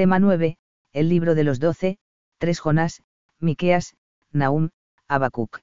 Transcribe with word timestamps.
Tema 0.00 0.18
9, 0.18 0.56
el 0.94 1.10
libro 1.10 1.34
de 1.34 1.44
los 1.44 1.60
doce, 1.60 1.98
3 2.38 2.58
Jonás, 2.58 3.02
Miqueas, 3.38 3.96
Nahum, 4.32 4.70
Habacuc. 5.08 5.60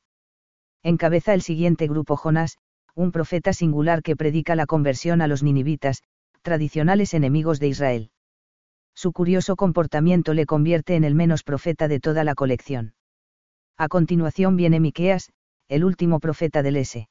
Encabeza 0.83 1.33
el 1.33 1.41
siguiente 1.41 1.87
grupo 1.87 2.15
Jonás, 2.17 2.59
un 2.93 3.11
profeta 3.11 3.51
singular 3.51 4.03
que 4.03 4.15
predica 4.15 4.55
la 4.55 4.67
conversión 4.67 5.23
a 5.23 5.27
los 5.27 5.41
ninivitas, 5.41 6.03
tradicionales 6.43 7.15
enemigos 7.15 7.59
de 7.59 7.69
Israel. 7.69 8.11
Su 8.93 9.11
curioso 9.11 9.55
comportamiento 9.55 10.35
le 10.35 10.45
convierte 10.45 10.93
en 10.93 11.03
el 11.03 11.15
menos 11.15 11.41
profeta 11.41 11.87
de 11.87 11.99
toda 11.99 12.23
la 12.23 12.35
colección. 12.35 12.93
A 13.75 13.87
continuación 13.87 14.55
viene 14.55 14.79
Miqueas, 14.79 15.31
el 15.67 15.83
último 15.83 16.19
profeta 16.19 16.61
del 16.61 16.75
S. 16.75 17.09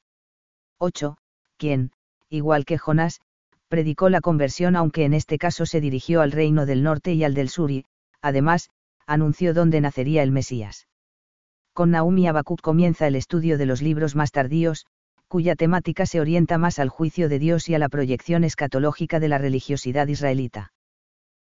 8, 0.78 1.16
quien, 1.56 1.90
igual 2.28 2.64
que 2.64 2.78
Jonás, 2.78 3.20
predicó 3.68 4.08
la 4.08 4.20
conversión 4.20 4.76
aunque 4.76 5.04
en 5.04 5.14
este 5.14 5.38
caso 5.38 5.66
se 5.66 5.80
dirigió 5.80 6.20
al 6.20 6.32
reino 6.32 6.66
del 6.66 6.82
norte 6.82 7.12
y 7.14 7.24
al 7.24 7.34
del 7.34 7.48
sur 7.48 7.70
y, 7.70 7.84
además, 8.20 8.70
anunció 9.06 9.54
dónde 9.54 9.80
nacería 9.80 10.22
el 10.22 10.32
Mesías. 10.32 10.86
Con 11.72 11.90
Naum 11.90 12.16
y 12.18 12.26
Habacuc 12.26 12.60
comienza 12.60 13.06
el 13.06 13.16
estudio 13.16 13.58
de 13.58 13.66
los 13.66 13.82
libros 13.82 14.16
más 14.16 14.32
tardíos, 14.32 14.86
cuya 15.28 15.56
temática 15.56 16.06
se 16.06 16.20
orienta 16.20 16.58
más 16.58 16.78
al 16.78 16.88
juicio 16.88 17.28
de 17.28 17.38
Dios 17.38 17.68
y 17.68 17.74
a 17.74 17.78
la 17.78 17.88
proyección 17.88 18.44
escatológica 18.44 19.20
de 19.20 19.28
la 19.28 19.38
religiosidad 19.38 20.06
israelita. 20.06 20.72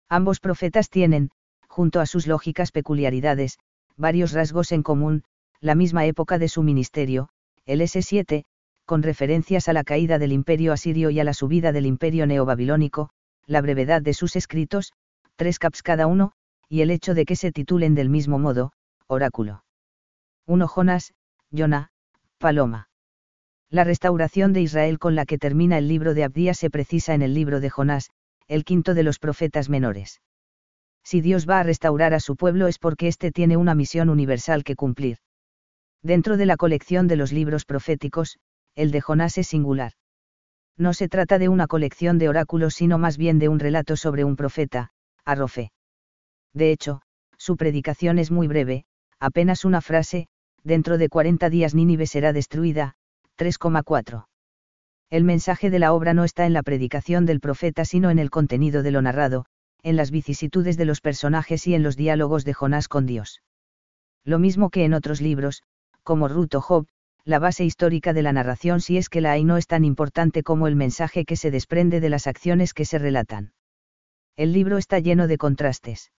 Ambos 0.09 0.41
profetas 0.41 0.89
tienen, 0.89 1.31
junto 1.69 2.01
a 2.01 2.07
sus 2.07 2.27
lógicas 2.27 2.71
peculiaridades, 2.71 3.59
varios 3.97 4.33
rasgos 4.33 4.73
en 4.73 4.83
común, 4.83 5.25
la 5.61 5.75
misma 5.75 6.07
época 6.07 6.39
de 6.39 6.49
su 6.49 6.63
ministerio, 6.63 7.29
el 7.67 7.81
S7, 7.81 8.45
con 8.85 9.03
referencias 9.03 9.69
a 9.69 9.73
la 9.73 9.85
caída 9.85 10.19
del 10.19 10.33
imperio 10.33 10.73
asirio 10.73 11.11
y 11.11 11.21
a 11.21 11.25
la 11.25 11.35
subida 11.35 11.73
del 11.73 11.87
imperio 11.87 12.27
neobabilónico, 12.27 13.11
la 13.47 13.61
brevedad 13.61 14.03
de 14.03 14.15
sus 14.15 14.37
escritos, 14.37 14.93
tres 15.37 15.59
caps 15.59 15.83
cada 15.83 16.07
uno, 16.07 16.33
y 16.69 16.81
el 16.81 16.91
hecho 16.91 17.15
de 17.15 17.25
que 17.25 17.37
se 17.37 17.53
titulen 17.53 17.95
del 17.95 18.09
mismo 18.09 18.39
modo, 18.39 18.73
oráculo. 19.07 19.65
1 20.47 20.67
Jonas, 20.67 21.13
Jonah, 21.51 21.91
Paloma. 22.39 22.89
La 23.71 23.85
restauración 23.85 24.53
de 24.53 24.63
Israel 24.63 24.99
con 24.99 25.15
la 25.15 25.25
que 25.25 25.39
termina 25.39 25.79
el 25.79 25.89
libro 25.89 26.15
de 26.15 26.25
Abdías 26.25 26.59
se 26.59 26.71
precisa 26.71 27.15
en 27.15 27.23
el 27.23 27.35
libro 27.35 27.61
de 27.61 27.71
Jonás, 27.71 28.11
el 28.49 28.65
quinto 28.65 28.95
de 28.95 29.03
los 29.03 29.19
profetas 29.19 29.69
menores. 29.69 30.21
Si 31.05 31.21
Dios 31.21 31.49
va 31.49 31.61
a 31.61 31.63
restaurar 31.63 32.15
a 32.15 32.21
su 32.21 32.37
pueblo 32.37 32.69
es 32.69 32.79
porque 32.79 33.09
éste 33.09 33.33
tiene 33.33 33.57
una 33.57 33.75
misión 33.75 34.09
universal 34.09 34.63
que 34.65 34.77
cumplir. 34.77 35.19
Dentro 36.03 36.37
de 36.37 36.47
la 36.47 36.57
colección 36.57 37.09
de 37.09 37.17
los 37.17 37.33
libros 37.33 37.65
proféticos, 37.65 38.39
el 38.75 38.91
de 38.91 39.01
Jonás 39.01 39.39
es 39.39 39.49
singular. 39.49 39.93
No 40.77 40.95
se 40.95 41.09
trata 41.09 41.39
de 41.39 41.49
una 41.49 41.67
colección 41.67 42.19
de 42.19 42.29
oráculos 42.29 42.75
sino 42.75 42.99
más 42.99 43.17
bien 43.17 43.39
de 43.39 43.49
un 43.49 43.59
relato 43.59 43.97
sobre 43.97 44.25
un 44.25 44.37
profeta, 44.37 44.91
Arrofe. 45.25 45.71
De 46.55 46.73
hecho, 46.73 47.03
su 47.37 47.57
predicación 47.57 48.19
es 48.19 48.31
muy 48.31 48.49
breve, 48.49 48.85
apenas 49.19 49.65
una 49.65 49.81
frase, 49.81 50.29
dentro 50.65 50.99
de 50.99 51.09
40 51.09 51.51
días 51.51 51.75
Nínive 51.75 52.07
será 52.07 52.33
destruida, 52.33 52.95
3,4. 53.39 54.27
El 55.11 55.25
mensaje 55.25 55.69
de 55.69 55.79
la 55.79 55.93
obra 55.93 56.15
no 56.15 56.25
está 56.25 56.47
en 56.47 56.53
la 56.53 56.63
predicación 56.63 57.27
del 57.27 57.41
profeta 57.41 57.85
sino 57.85 58.11
en 58.11 58.19
el 58.19 58.31
contenido 58.31 58.83
de 58.83 58.93
lo 58.93 59.03
narrado, 59.03 59.45
en 59.83 59.97
las 59.97 60.11
vicisitudes 60.11 60.77
de 60.77 60.85
los 60.85 61.01
personajes 61.01 61.67
y 61.67 61.75
en 61.75 61.83
los 61.83 61.97
diálogos 61.97 62.45
de 62.45 62.55
Jonás 62.55 62.89
con 62.89 63.05
Dios. 63.05 63.43
Lo 64.25 64.39
mismo 64.39 64.71
que 64.71 64.85
en 64.85 64.95
otros 64.95 65.21
libros, 65.21 65.63
como 66.03 66.29
Ruth 66.29 66.55
o 66.55 66.61
Job, 66.61 66.87
la 67.25 67.39
base 67.39 67.65
histórica 67.65 68.13
de 68.13 68.23
la 68.23 68.33
narración 68.33 68.81
si 68.81 68.99
es 68.99 69.09
que 69.09 69.21
la 69.21 69.33
hay 69.33 69.45
no 69.45 69.57
es 69.57 69.67
tan 69.67 69.85
importante 69.85 70.43
como 70.43 70.67
el 70.67 70.75
mensaje 70.75 71.25
que 71.25 71.37
se 71.37 71.51
desprende 71.51 72.01
de 72.01 72.09
las 72.09 72.27
acciones 72.27 72.75
que 72.75 72.85
se 72.85 72.99
relatan. 72.99 73.53
El 74.37 74.53
libro 74.53 74.79
está 74.79 74.99
lleno 74.99 75.29
de 75.29 75.39
contrastes. 75.39 76.11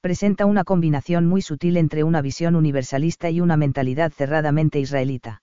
Presenta 0.00 0.46
una 0.46 0.64
combinación 0.64 1.26
muy 1.26 1.42
sutil 1.42 1.76
entre 1.76 2.04
una 2.04 2.22
visión 2.22 2.56
universalista 2.56 3.30
y 3.30 3.40
una 3.40 3.56
mentalidad 3.56 4.12
cerradamente 4.12 4.78
israelita. 4.78 5.42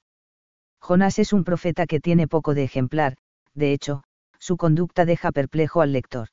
Jonás 0.80 1.20
es 1.20 1.32
un 1.34 1.44
profeta 1.44 1.86
que 1.86 2.00
tiene 2.00 2.28
poco 2.28 2.56
de 2.56 2.64
ejemplar, 2.64 3.18
de 3.54 3.74
hecho, 3.74 4.04
su 4.40 4.58
conducta 4.58 5.06
deja 5.06 5.32
perplejo 5.32 5.82
al 5.82 5.94
lector. 5.94 6.30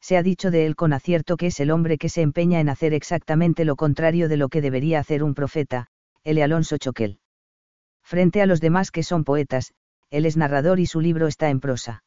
Se 0.00 0.16
ha 0.16 0.22
dicho 0.22 0.50
de 0.50 0.64
él 0.64 0.76
con 0.76 0.92
acierto 0.92 1.36
que 1.36 1.48
es 1.48 1.60
el 1.60 1.70
hombre 1.70 1.98
que 1.98 2.08
se 2.08 2.22
empeña 2.22 2.60
en 2.60 2.68
hacer 2.70 2.94
exactamente 2.94 3.64
lo 3.64 3.76
contrario 3.76 4.28
de 4.28 4.36
lo 4.38 4.48
que 4.48 4.62
debería 4.62 5.00
hacer 5.00 5.22
un 5.22 5.34
profeta, 5.34 5.88
L. 6.24 6.42
Alonso 6.42 6.78
Choquel. 6.78 7.18
Frente 8.08 8.40
a 8.40 8.46
los 8.46 8.62
demás 8.62 8.90
que 8.90 9.02
son 9.02 9.22
poetas, 9.22 9.74
él 10.08 10.24
es 10.24 10.38
narrador 10.38 10.80
y 10.80 10.86
su 10.86 11.02
libro 11.02 11.26
está 11.26 11.50
en 11.50 11.60
prosa. 11.60 12.04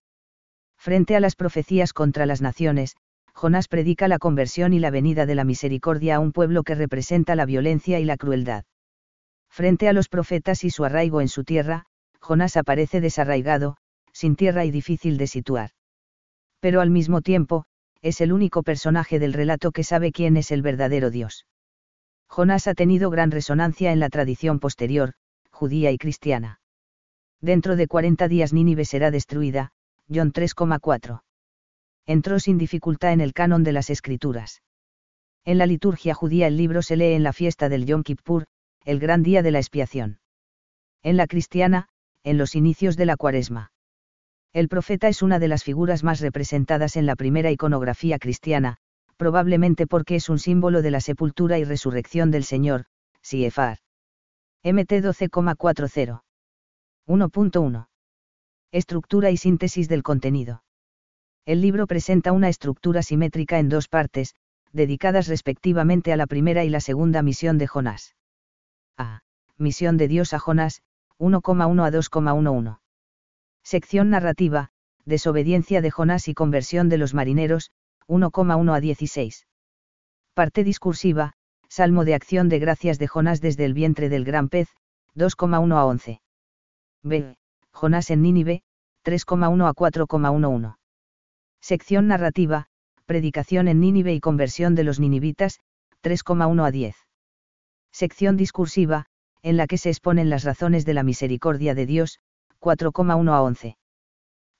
Frente 0.75 1.15
a 1.15 1.19
las 1.19 1.35
profecías 1.35 1.93
contra 1.93 2.25
las 2.25 2.41
naciones, 2.41 2.95
Jonás 3.35 3.67
predica 3.67 4.07
la 4.07 4.17
conversión 4.17 4.73
y 4.73 4.79
la 4.79 4.89
venida 4.89 5.27
de 5.27 5.35
la 5.35 5.43
misericordia 5.43 6.15
a 6.15 6.19
un 6.19 6.31
pueblo 6.31 6.63
que 6.63 6.73
representa 6.73 7.35
la 7.35 7.45
violencia 7.45 7.99
y 7.99 8.05
la 8.05 8.17
crueldad. 8.17 8.63
Frente 9.47 9.87
a 9.87 9.93
los 9.93 10.09
profetas 10.09 10.63
y 10.63 10.71
su 10.71 10.85
arraigo 10.85 11.21
en 11.21 11.27
su 11.27 11.43
tierra, 11.43 11.85
Jonás 12.19 12.57
aparece 12.57 12.99
desarraigado, 12.99 13.77
sin 14.11 14.35
tierra 14.35 14.65
y 14.65 14.71
difícil 14.71 15.19
de 15.19 15.27
situar. 15.27 15.69
Pero 16.59 16.81
al 16.81 16.89
mismo 16.89 17.21
tiempo, 17.21 17.65
es 18.01 18.21
el 18.21 18.33
único 18.33 18.63
personaje 18.63 19.19
del 19.19 19.33
relato 19.33 19.71
que 19.71 19.83
sabe 19.83 20.11
quién 20.11 20.35
es 20.35 20.49
el 20.49 20.63
verdadero 20.63 21.11
Dios. 21.11 21.45
Jonás 22.27 22.65
ha 22.65 22.73
tenido 22.73 23.11
gran 23.11 23.29
resonancia 23.29 23.91
en 23.91 23.99
la 23.99 24.09
tradición 24.09 24.59
posterior, 24.59 25.13
judía 25.61 25.91
y 25.91 25.99
cristiana. 25.99 26.59
Dentro 27.39 27.75
de 27.75 27.87
40 27.87 28.27
días 28.27 28.51
Nínive 28.51 28.83
será 28.83 29.11
destruida, 29.11 29.69
John 30.09 30.33
3,4. 30.33 31.21
Entró 32.07 32.39
sin 32.39 32.57
dificultad 32.57 33.13
en 33.13 33.21
el 33.21 33.33
canon 33.33 33.63
de 33.63 33.71
las 33.71 33.91
escrituras. 33.91 34.63
En 35.45 35.59
la 35.59 35.67
liturgia 35.67 36.15
judía 36.15 36.47
el 36.47 36.57
libro 36.57 36.81
se 36.81 36.95
lee 36.95 37.13
en 37.13 37.21
la 37.21 37.31
fiesta 37.31 37.69
del 37.69 37.85
Yom 37.85 38.01
Kippur, 38.01 38.47
el 38.85 38.97
gran 38.99 39.21
día 39.21 39.43
de 39.43 39.51
la 39.51 39.59
expiación. 39.59 40.19
En 41.03 41.15
la 41.15 41.27
cristiana, 41.27 41.89
en 42.23 42.39
los 42.39 42.55
inicios 42.55 42.97
de 42.97 43.05
la 43.05 43.15
cuaresma. 43.15 43.71
El 44.53 44.67
profeta 44.67 45.09
es 45.09 45.21
una 45.21 45.37
de 45.37 45.47
las 45.47 45.63
figuras 45.63 46.03
más 46.03 46.21
representadas 46.21 46.95
en 46.95 47.05
la 47.05 47.15
primera 47.15 47.51
iconografía 47.51 48.17
cristiana, 48.17 48.77
probablemente 49.15 49.85
porque 49.85 50.15
es 50.15 50.27
un 50.27 50.39
símbolo 50.39 50.81
de 50.81 50.89
la 50.89 51.01
sepultura 51.01 51.59
y 51.59 51.65
resurrección 51.65 52.31
del 52.31 52.45
Señor, 52.45 52.85
Siefar. 53.21 53.77
MT 54.63 55.01
12,40. 55.01 56.21
1.1. 57.07 57.87
Estructura 58.71 59.31
y 59.31 59.37
síntesis 59.37 59.89
del 59.89 60.03
contenido. 60.03 60.63
El 61.47 61.61
libro 61.61 61.87
presenta 61.87 62.31
una 62.31 62.47
estructura 62.47 63.01
simétrica 63.01 63.57
en 63.57 63.69
dos 63.69 63.87
partes, 63.87 64.35
dedicadas 64.71 65.27
respectivamente 65.27 66.13
a 66.13 66.15
la 66.15 66.27
primera 66.27 66.63
y 66.63 66.69
la 66.69 66.79
segunda 66.79 67.23
misión 67.23 67.57
de 67.57 67.65
Jonás. 67.65 68.15
A. 68.97 69.23
Misión 69.57 69.97
de 69.97 70.07
Dios 70.07 70.31
a 70.35 70.37
Jonás, 70.37 70.83
1,1 71.17 71.83
a 71.83 71.91
2,11. 71.91 72.79
Sección 73.63 74.11
narrativa, 74.11 74.69
Desobediencia 75.05 75.81
de 75.81 75.89
Jonás 75.89 76.27
y 76.27 76.35
conversión 76.35 76.87
de 76.87 76.99
los 76.99 77.15
marineros, 77.15 77.71
1,1 78.07 78.75
a 78.75 78.79
16. 78.79 79.47
Parte 80.35 80.63
discursiva, 80.63 81.33
Salmo 81.71 82.03
de 82.03 82.15
acción 82.15 82.49
de 82.49 82.59
gracias 82.59 82.99
de 82.99 83.07
Jonás 83.07 83.39
desde 83.39 83.63
el 83.63 83.73
vientre 83.73 84.09
del 84.09 84.25
gran 84.25 84.49
pez, 84.49 84.67
2,1 85.15 85.77
a 85.77 85.85
11. 85.85 86.21
B. 87.01 87.37
Jonás 87.71 88.09
en 88.09 88.21
Nínive, 88.21 88.63
3,1 89.05 89.67
a 89.67 89.73
4,11. 89.73 90.75
Sección 91.61 92.07
narrativa, 92.07 92.67
Predicación 93.05 93.69
en 93.69 93.79
Nínive 93.79 94.13
y 94.13 94.19
conversión 94.19 94.75
de 94.75 94.83
los 94.83 94.99
ninivitas, 94.99 95.61
3,1 96.03 96.67
a 96.67 96.71
10 96.71 96.95
sección 97.91 98.37
discursiva, 98.37 99.05
en 99.43 99.57
la 99.57 99.67
que 99.67 99.77
se 99.77 99.89
exponen 99.89 100.29
las 100.29 100.43
razones 100.43 100.85
de 100.85 100.93
la 100.93 101.03
misericordia 101.03 101.75
de 101.75 101.85
Dios, 101.85 102.19
4,1 102.59 103.33
a 103.33 103.41
11. 103.41 103.77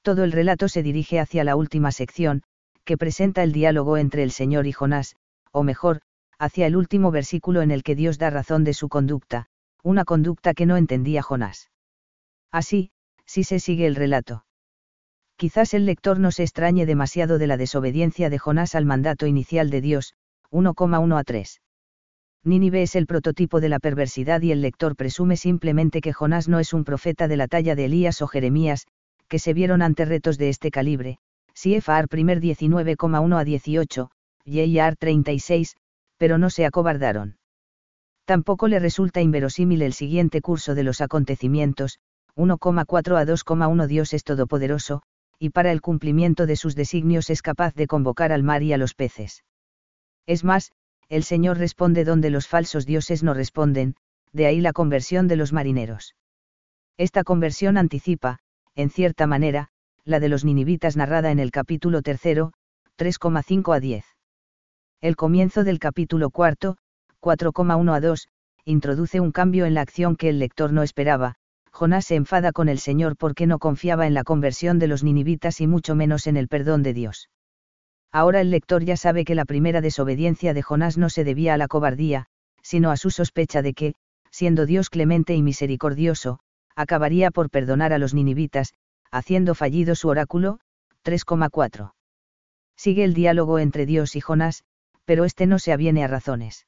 Todo 0.01 0.23
el 0.23 0.31
relato 0.31 0.67
se 0.67 0.83
dirige 0.83 1.19
hacia 1.19 1.43
la 1.43 1.55
última 1.55 1.91
sección, 1.91 2.43
que 2.83 2.97
presenta 2.97 3.43
el 3.43 3.51
diálogo 3.51 3.97
entre 3.97 4.23
el 4.23 4.31
Señor 4.31 4.67
y 4.67 4.71
Jonás, 4.71 5.15
o 5.51 5.63
mejor, 5.63 6.01
hacia 6.41 6.65
el 6.65 6.75
último 6.75 7.11
versículo 7.11 7.61
en 7.61 7.69
el 7.69 7.83
que 7.83 7.95
Dios 7.95 8.17
da 8.17 8.31
razón 8.31 8.63
de 8.63 8.73
su 8.73 8.89
conducta, 8.89 9.45
una 9.83 10.05
conducta 10.05 10.55
que 10.55 10.65
no 10.65 10.75
entendía 10.75 11.21
Jonás. 11.21 11.69
Así, 12.51 12.89
si 13.27 13.43
se 13.43 13.59
sigue 13.59 13.85
el 13.85 13.95
relato. 13.95 14.43
Quizás 15.37 15.75
el 15.75 15.85
lector 15.85 16.19
no 16.19 16.31
se 16.31 16.41
extrañe 16.41 16.87
demasiado 16.87 17.37
de 17.37 17.45
la 17.45 17.57
desobediencia 17.57 18.31
de 18.31 18.39
Jonás 18.39 18.73
al 18.73 18.85
mandato 18.85 19.27
inicial 19.27 19.69
de 19.69 19.81
Dios, 19.81 20.15
1,1 20.49 21.19
a 21.19 21.23
3. 21.23 21.61
Nínive 22.43 22.81
es 22.81 22.95
el 22.95 23.05
prototipo 23.05 23.61
de 23.61 23.69
la 23.69 23.77
perversidad 23.77 24.41
y 24.41 24.51
el 24.51 24.61
lector 24.61 24.95
presume 24.95 25.37
simplemente 25.37 26.01
que 26.01 26.11
Jonás 26.11 26.49
no 26.49 26.59
es 26.59 26.73
un 26.73 26.83
profeta 26.83 27.27
de 27.27 27.37
la 27.37 27.47
talla 27.47 27.75
de 27.75 27.85
Elías 27.85 28.19
o 28.23 28.27
Jeremías, 28.27 28.87
que 29.27 29.37
se 29.37 29.53
vieron 29.53 29.83
ante 29.83 30.05
retos 30.05 30.39
de 30.39 30.49
este 30.49 30.71
calibre, 30.71 31.19
CFR 31.53 32.07
primer 32.09 32.41
19,1 32.41 33.39
a 33.39 33.43
18, 33.43 34.09
JR 34.45 34.95
36, 34.95 35.75
pero 36.21 36.37
no 36.37 36.51
se 36.51 36.67
acobardaron. 36.67 37.39
Tampoco 38.25 38.67
le 38.67 38.77
resulta 38.77 39.21
inverosímil 39.21 39.81
el 39.81 39.91
siguiente 39.91 40.39
curso 40.39 40.75
de 40.75 40.83
los 40.83 41.01
acontecimientos, 41.01 41.97
1,4 42.35 43.17
a 43.17 43.25
2,1 43.25 43.87
Dios 43.87 44.13
es 44.13 44.23
todopoderoso, 44.23 45.01
y 45.39 45.49
para 45.49 45.71
el 45.71 45.81
cumplimiento 45.81 46.45
de 46.45 46.57
sus 46.57 46.75
designios 46.75 47.31
es 47.31 47.41
capaz 47.41 47.73
de 47.73 47.87
convocar 47.87 48.31
al 48.31 48.43
mar 48.43 48.61
y 48.61 48.71
a 48.71 48.77
los 48.77 48.93
peces. 48.93 49.43
Es 50.27 50.43
más, 50.43 50.71
el 51.09 51.23
Señor 51.23 51.57
responde 51.57 52.03
donde 52.03 52.29
los 52.29 52.47
falsos 52.47 52.85
dioses 52.85 53.23
no 53.23 53.33
responden, 53.33 53.95
de 54.31 54.45
ahí 54.45 54.61
la 54.61 54.73
conversión 54.73 55.27
de 55.27 55.37
los 55.37 55.53
marineros. 55.53 56.13
Esta 56.97 57.23
conversión 57.23 57.79
anticipa, 57.79 58.37
en 58.75 58.91
cierta 58.91 59.25
manera, 59.25 59.69
la 60.05 60.19
de 60.19 60.29
los 60.29 60.45
ninivitas 60.45 60.95
narrada 60.95 61.31
en 61.31 61.39
el 61.39 61.49
capítulo 61.49 62.03
tercero, 62.03 62.53
3,5 62.99 63.75
a 63.75 63.79
10. 63.79 64.10
El 65.01 65.15
comienzo 65.15 65.63
del 65.63 65.79
capítulo 65.79 66.29
cuarto, 66.29 66.77
4,1 67.23 67.95
a 67.95 67.99
2, 67.99 68.27
introduce 68.65 69.19
un 69.19 69.31
cambio 69.31 69.65
en 69.65 69.73
la 69.73 69.81
acción 69.81 70.15
que 70.15 70.29
el 70.29 70.37
lector 70.37 70.71
no 70.71 70.83
esperaba, 70.83 71.37
Jonás 71.71 72.05
se 72.05 72.13
enfada 72.13 72.51
con 72.51 72.69
el 72.69 72.77
Señor 72.77 73.17
porque 73.17 73.47
no 73.47 73.57
confiaba 73.57 74.05
en 74.05 74.13
la 74.13 74.23
conversión 74.23 74.77
de 74.77 74.85
los 74.85 75.03
ninivitas 75.03 75.59
y 75.59 75.65
mucho 75.65 75.95
menos 75.95 76.27
en 76.27 76.37
el 76.37 76.47
perdón 76.47 76.83
de 76.83 76.93
Dios. 76.93 77.31
Ahora 78.11 78.41
el 78.41 78.51
lector 78.51 78.83
ya 78.83 78.95
sabe 78.95 79.25
que 79.25 79.33
la 79.33 79.45
primera 79.45 79.81
desobediencia 79.81 80.53
de 80.53 80.61
Jonás 80.61 80.99
no 80.99 81.09
se 81.09 81.23
debía 81.23 81.55
a 81.55 81.57
la 81.57 81.67
cobardía, 81.67 82.27
sino 82.61 82.91
a 82.91 82.97
su 82.97 83.09
sospecha 83.09 83.63
de 83.63 83.73
que, 83.73 83.95
siendo 84.29 84.67
Dios 84.67 84.91
clemente 84.91 85.33
y 85.33 85.41
misericordioso, 85.41 86.37
acabaría 86.75 87.31
por 87.31 87.49
perdonar 87.49 87.91
a 87.91 87.97
los 87.97 88.13
ninivitas, 88.13 88.75
haciendo 89.09 89.55
fallido 89.55 89.95
su 89.95 90.09
oráculo, 90.09 90.59
3,4. 91.03 91.93
Sigue 92.77 93.03
el 93.03 93.15
diálogo 93.15 93.57
entre 93.57 93.87
Dios 93.87 94.15
y 94.15 94.21
Jonás, 94.21 94.63
pero 95.11 95.25
este 95.25 95.45
no 95.45 95.59
se 95.59 95.73
aviene 95.73 96.05
a 96.05 96.07
razones. 96.07 96.67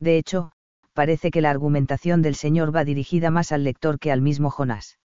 De 0.00 0.18
hecho, 0.18 0.50
parece 0.94 1.30
que 1.30 1.40
la 1.40 1.50
argumentación 1.50 2.20
del 2.20 2.34
Señor 2.34 2.74
va 2.74 2.84
dirigida 2.84 3.30
más 3.30 3.52
al 3.52 3.62
lector 3.62 4.00
que 4.00 4.10
al 4.10 4.20
mismo 4.20 4.50
Jonás. 4.50 4.98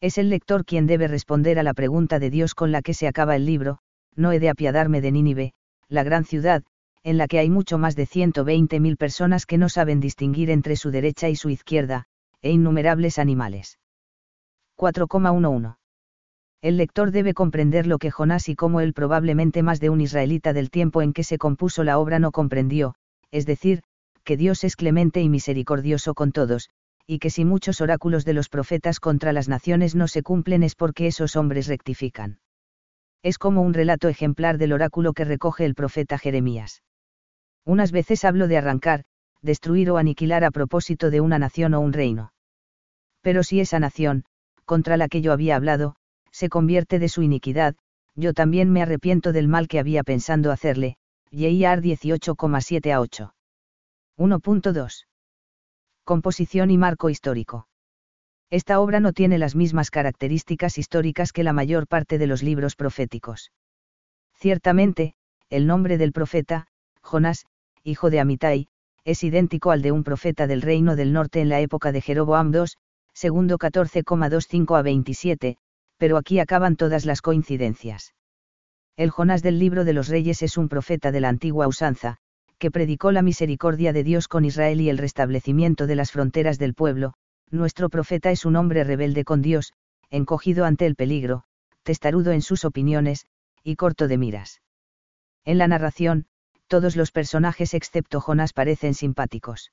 Es 0.00 0.16
el 0.16 0.30
lector 0.30 0.64
quien 0.64 0.86
debe 0.86 1.08
responder 1.08 1.58
a 1.58 1.64
la 1.64 1.74
pregunta 1.74 2.20
de 2.20 2.30
Dios 2.30 2.54
con 2.54 2.70
la 2.70 2.82
que 2.82 2.94
se 2.94 3.08
acaba 3.08 3.34
el 3.34 3.46
libro, 3.46 3.80
no 4.14 4.30
he 4.30 4.38
de 4.38 4.50
apiadarme 4.50 5.00
de 5.00 5.10
Nínive, 5.10 5.54
la 5.88 6.04
gran 6.04 6.24
ciudad, 6.24 6.62
en 7.02 7.18
la 7.18 7.26
que 7.26 7.40
hay 7.40 7.50
mucho 7.50 7.78
más 7.78 7.96
de 7.96 8.06
120.000 8.06 8.96
personas 8.96 9.44
que 9.44 9.58
no 9.58 9.68
saben 9.68 9.98
distinguir 9.98 10.50
entre 10.50 10.76
su 10.76 10.92
derecha 10.92 11.30
y 11.30 11.34
su 11.34 11.50
izquierda, 11.50 12.04
e 12.42 12.52
innumerables 12.52 13.18
animales. 13.18 13.80
4,11. 14.76 15.81
El 16.62 16.76
lector 16.76 17.10
debe 17.10 17.34
comprender 17.34 17.88
lo 17.88 17.98
que 17.98 18.12
Jonás 18.12 18.48
y 18.48 18.54
cómo 18.54 18.80
él 18.80 18.92
probablemente 18.92 19.64
más 19.64 19.80
de 19.80 19.90
un 19.90 20.00
israelita 20.00 20.52
del 20.52 20.70
tiempo 20.70 21.02
en 21.02 21.12
que 21.12 21.24
se 21.24 21.36
compuso 21.36 21.82
la 21.82 21.98
obra 21.98 22.20
no 22.20 22.30
comprendió, 22.30 22.94
es 23.32 23.46
decir, 23.46 23.82
que 24.22 24.36
Dios 24.36 24.62
es 24.62 24.76
clemente 24.76 25.20
y 25.20 25.28
misericordioso 25.28 26.14
con 26.14 26.30
todos, 26.30 26.70
y 27.04 27.18
que 27.18 27.30
si 27.30 27.44
muchos 27.44 27.80
oráculos 27.80 28.24
de 28.24 28.34
los 28.34 28.48
profetas 28.48 29.00
contra 29.00 29.32
las 29.32 29.48
naciones 29.48 29.96
no 29.96 30.06
se 30.06 30.22
cumplen 30.22 30.62
es 30.62 30.76
porque 30.76 31.08
esos 31.08 31.34
hombres 31.34 31.66
rectifican. 31.66 32.38
Es 33.24 33.38
como 33.38 33.62
un 33.62 33.74
relato 33.74 34.08
ejemplar 34.08 34.56
del 34.56 34.72
oráculo 34.72 35.14
que 35.14 35.24
recoge 35.24 35.64
el 35.64 35.74
profeta 35.74 36.16
Jeremías. 36.16 36.84
Unas 37.64 37.90
veces 37.90 38.24
hablo 38.24 38.46
de 38.46 38.58
arrancar, 38.58 39.02
destruir 39.40 39.90
o 39.90 39.96
aniquilar 39.96 40.44
a 40.44 40.52
propósito 40.52 41.10
de 41.10 41.20
una 41.20 41.40
nación 41.40 41.74
o 41.74 41.80
un 41.80 41.92
reino. 41.92 42.32
Pero 43.20 43.42
si 43.42 43.58
esa 43.58 43.80
nación, 43.80 44.24
contra 44.64 44.96
la 44.96 45.08
que 45.08 45.22
yo 45.22 45.32
había 45.32 45.56
hablado, 45.56 45.96
se 46.32 46.48
convierte 46.48 46.98
de 46.98 47.08
su 47.08 47.22
iniquidad, 47.22 47.76
yo 48.14 48.34
también 48.34 48.70
me 48.72 48.82
arrepiento 48.82 49.32
del 49.32 49.48
mal 49.48 49.68
que 49.68 49.78
había 49.78 50.02
pensando 50.02 50.50
hacerle, 50.50 50.96
Yehiar 51.30 51.80
18,7 51.80 52.92
a 52.92 53.00
8. 53.00 53.34
1.2. 54.18 55.06
Composición 56.04 56.70
y 56.70 56.78
marco 56.78 57.08
histórico. 57.08 57.68
Esta 58.50 58.80
obra 58.80 59.00
no 59.00 59.14
tiene 59.14 59.38
las 59.38 59.54
mismas 59.54 59.90
características 59.90 60.76
históricas 60.76 61.32
que 61.32 61.42
la 61.42 61.54
mayor 61.54 61.86
parte 61.86 62.18
de 62.18 62.26
los 62.26 62.42
libros 62.42 62.76
proféticos. 62.76 63.50
Ciertamente, 64.34 65.14
el 65.48 65.66
nombre 65.66 65.96
del 65.96 66.12
profeta, 66.12 66.66
Jonás, 67.00 67.46
hijo 67.82 68.10
de 68.10 68.20
Amitai, 68.20 68.68
es 69.04 69.24
idéntico 69.24 69.70
al 69.70 69.80
de 69.80 69.92
un 69.92 70.04
profeta 70.04 70.46
del 70.46 70.62
reino 70.62 70.96
del 70.96 71.12
norte 71.12 71.40
en 71.40 71.48
la 71.48 71.60
época 71.60 71.92
de 71.92 72.02
Jeroboam 72.02 72.52
II, 72.54 72.64
segundo 73.14 73.58
14,25 73.58 74.78
a 74.78 74.82
27, 74.82 75.56
pero 76.02 76.16
aquí 76.16 76.40
acaban 76.40 76.74
todas 76.74 77.06
las 77.06 77.22
coincidencias. 77.22 78.16
El 78.96 79.10
Jonás 79.10 79.40
del 79.40 79.60
libro 79.60 79.84
de 79.84 79.92
los 79.92 80.08
reyes 80.08 80.42
es 80.42 80.58
un 80.58 80.68
profeta 80.68 81.12
de 81.12 81.20
la 81.20 81.28
antigua 81.28 81.68
usanza, 81.68 82.16
que 82.58 82.72
predicó 82.72 83.12
la 83.12 83.22
misericordia 83.22 83.92
de 83.92 84.02
Dios 84.02 84.26
con 84.26 84.44
Israel 84.44 84.80
y 84.80 84.90
el 84.90 84.98
restablecimiento 84.98 85.86
de 85.86 85.94
las 85.94 86.10
fronteras 86.10 86.58
del 86.58 86.74
pueblo, 86.74 87.14
nuestro 87.52 87.88
profeta 87.88 88.32
es 88.32 88.44
un 88.44 88.56
hombre 88.56 88.82
rebelde 88.82 89.22
con 89.22 89.42
Dios, 89.42 89.74
encogido 90.10 90.64
ante 90.64 90.86
el 90.86 90.96
peligro, 90.96 91.44
testarudo 91.84 92.32
en 92.32 92.42
sus 92.42 92.64
opiniones, 92.64 93.26
y 93.62 93.76
corto 93.76 94.08
de 94.08 94.18
miras. 94.18 94.60
En 95.44 95.56
la 95.56 95.68
narración, 95.68 96.26
todos 96.66 96.96
los 96.96 97.12
personajes 97.12 97.74
excepto 97.74 98.20
Jonás 98.20 98.52
parecen 98.52 98.94
simpáticos. 98.94 99.70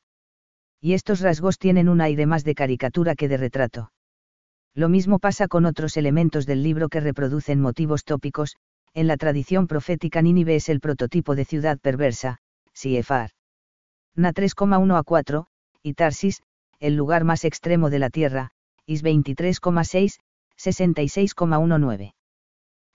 Y 0.79 0.93
estos 0.93 1.21
rasgos 1.21 1.57
tienen 1.57 1.89
un 1.89 2.01
aire 2.01 2.27
más 2.27 2.43
de 2.43 2.53
caricatura 2.53 3.15
que 3.15 3.27
de 3.27 3.37
retrato. 3.37 3.91
Lo 4.75 4.89
mismo 4.89 5.19
pasa 5.19 5.47
con 5.47 5.65
otros 5.65 5.97
elementos 5.97 6.45
del 6.45 6.63
libro 6.63 6.89
que 6.89 6.99
reproducen 6.99 7.59
motivos 7.59 8.03
tópicos, 8.03 8.55
en 8.93 9.07
la 9.07 9.17
tradición 9.17 9.67
profética 9.67 10.21
Nínive 10.21 10.55
es 10.55 10.69
el 10.69 10.79
prototipo 10.79 11.35
de 11.35 11.45
ciudad 11.45 11.79
perversa, 11.79 12.39
Siefar. 12.73 13.31
Na 14.15 14.33
3,1 14.33 14.97
a 14.97 15.03
4, 15.03 15.47
y 15.83 15.93
Tarsis, 15.93 16.41
el 16.79 16.95
lugar 16.95 17.23
más 17.23 17.45
extremo 17.45 17.89
de 17.89 17.99
la 17.99 18.09
Tierra, 18.09 18.51
Is 18.85 19.03
23,6, 19.03 20.19
66,19. 20.57 22.13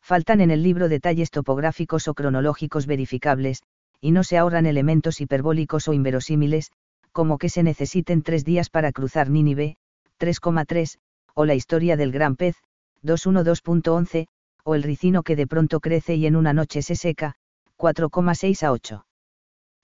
Faltan 0.03 0.41
en 0.41 0.51
el 0.51 0.63
libro 0.63 0.89
detalles 0.89 1.31
topográficos 1.31 2.09
o 2.09 2.15
cronológicos 2.15 2.87
verificables, 2.87 3.63
y 4.01 4.11
no 4.11 4.23
se 4.23 4.37
ahorran 4.37 4.67
elementos 4.67 5.21
hiperbólicos 5.21 5.89
o 5.89 5.93
inverosímiles, 5.93 6.73
como 7.13 7.39
que 7.39 7.49
se 7.49 7.63
necesiten 7.63 8.23
tres 8.23 8.45
días 8.45 8.69
para 8.69 8.93
cruzar 8.93 9.31
Nínive, 9.31 9.77
3,3, 10.19 10.99
o 11.35 11.45
la 11.45 11.55
historia 11.55 11.97
del 11.97 12.13
gran 12.13 12.37
pez, 12.37 12.57
212.11, 13.03 14.29
o 14.65 14.75
el 14.75 14.83
ricino 14.83 15.23
que 15.23 15.37
de 15.37 15.47
pronto 15.47 15.81
crece 15.81 16.15
y 16.15 16.27
en 16.27 16.37
una 16.37 16.53
noche 16.53 16.81
se 16.83 16.97
seca, 16.97 17.35
4,6 17.77 18.63
a 18.63 18.73
8. 18.73 19.07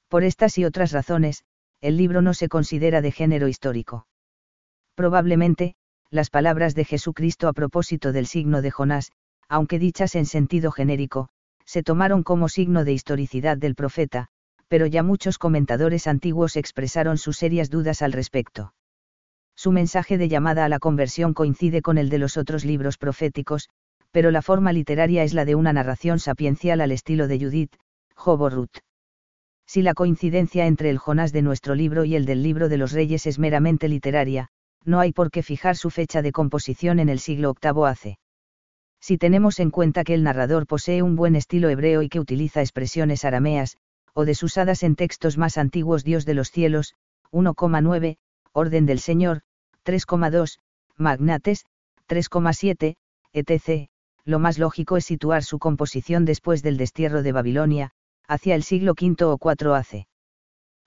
Por 0.08 0.24
estas 0.24 0.56
y 0.58 0.64
otras 0.64 0.92
razones, 0.92 1.44
el 1.80 1.96
libro 1.96 2.22
no 2.22 2.34
se 2.34 2.48
considera 2.48 3.00
de 3.00 3.12
género 3.12 3.48
histórico. 3.48 4.06
Probablemente, 4.94 5.74
las 6.10 6.30
palabras 6.30 6.74
de 6.74 6.84
Jesucristo 6.84 7.48
a 7.48 7.52
propósito 7.52 8.12
del 8.12 8.26
signo 8.26 8.62
de 8.62 8.70
Jonás, 8.70 9.12
aunque 9.48 9.78
dichas 9.78 10.14
en 10.14 10.26
sentido 10.26 10.72
genérico, 10.72 11.28
se 11.64 11.82
tomaron 11.82 12.22
como 12.22 12.48
signo 12.48 12.84
de 12.84 12.92
historicidad 12.92 13.56
del 13.56 13.74
profeta, 13.74 14.28
pero 14.68 14.86
ya 14.86 15.02
muchos 15.02 15.38
comentadores 15.38 16.06
antiguos 16.06 16.56
expresaron 16.56 17.18
sus 17.18 17.36
serias 17.36 17.70
dudas 17.70 18.02
al 18.02 18.12
respecto. 18.12 18.72
Su 19.62 19.72
mensaje 19.72 20.16
de 20.16 20.30
llamada 20.30 20.64
a 20.64 20.70
la 20.70 20.78
conversión 20.78 21.34
coincide 21.34 21.82
con 21.82 21.98
el 21.98 22.08
de 22.08 22.16
los 22.16 22.38
otros 22.38 22.64
libros 22.64 22.96
proféticos, 22.96 23.68
pero 24.10 24.30
la 24.30 24.40
forma 24.40 24.72
literaria 24.72 25.22
es 25.22 25.34
la 25.34 25.44
de 25.44 25.54
una 25.54 25.74
narración 25.74 26.18
sapiencial 26.18 26.80
al 26.80 26.92
estilo 26.92 27.28
de 27.28 27.38
Judith, 27.38 27.76
Job 28.14 28.40
si 29.66 29.82
la 29.82 29.92
coincidencia 29.92 30.66
entre 30.66 30.88
el 30.88 30.96
Jonás 30.96 31.30
de 31.34 31.42
nuestro 31.42 31.74
libro 31.74 32.06
y 32.06 32.16
el 32.16 32.24
del 32.24 32.42
libro 32.42 32.70
de 32.70 32.78
los 32.78 32.92
reyes 32.92 33.26
es 33.26 33.38
meramente 33.38 33.86
literaria, 33.86 34.48
no 34.86 34.98
hay 34.98 35.12
por 35.12 35.30
qué 35.30 35.42
fijar 35.42 35.76
su 35.76 35.90
fecha 35.90 36.22
de 36.22 36.32
composición 36.32 36.98
en 36.98 37.10
el 37.10 37.18
siglo 37.18 37.54
VIII 37.62 37.84
AC. 37.86 38.16
Si 38.98 39.18
tenemos 39.18 39.60
en 39.60 39.70
cuenta 39.70 40.04
que 40.04 40.14
el 40.14 40.22
narrador 40.22 40.66
posee 40.66 41.02
un 41.02 41.16
buen 41.16 41.36
estilo 41.36 41.68
hebreo 41.68 42.00
y 42.00 42.08
que 42.08 42.18
utiliza 42.18 42.62
expresiones 42.62 43.26
arameas, 43.26 43.76
o 44.14 44.24
desusadas 44.24 44.82
en 44.84 44.96
textos 44.96 45.36
más 45.36 45.58
antiguos 45.58 46.02
Dios 46.02 46.24
de 46.24 46.32
los 46.32 46.50
cielos, 46.50 46.94
1,9, 47.30 48.16
Orden 48.52 48.86
del 48.86 49.00
Señor, 49.00 49.42
3,2, 49.84 50.58
Magnates, 50.96 51.64
3,7, 52.08 52.96
etc., 53.32 53.88
lo 54.24 54.38
más 54.38 54.58
lógico 54.58 54.96
es 54.96 55.04
situar 55.04 55.42
su 55.42 55.58
composición 55.58 56.24
después 56.24 56.62
del 56.62 56.76
destierro 56.76 57.22
de 57.22 57.32
Babilonia, 57.32 57.90
hacia 58.28 58.54
el 58.54 58.62
siglo 58.62 58.92
V 58.92 59.24
o 59.24 59.38
IV 59.42 59.74
AC. 59.74 60.06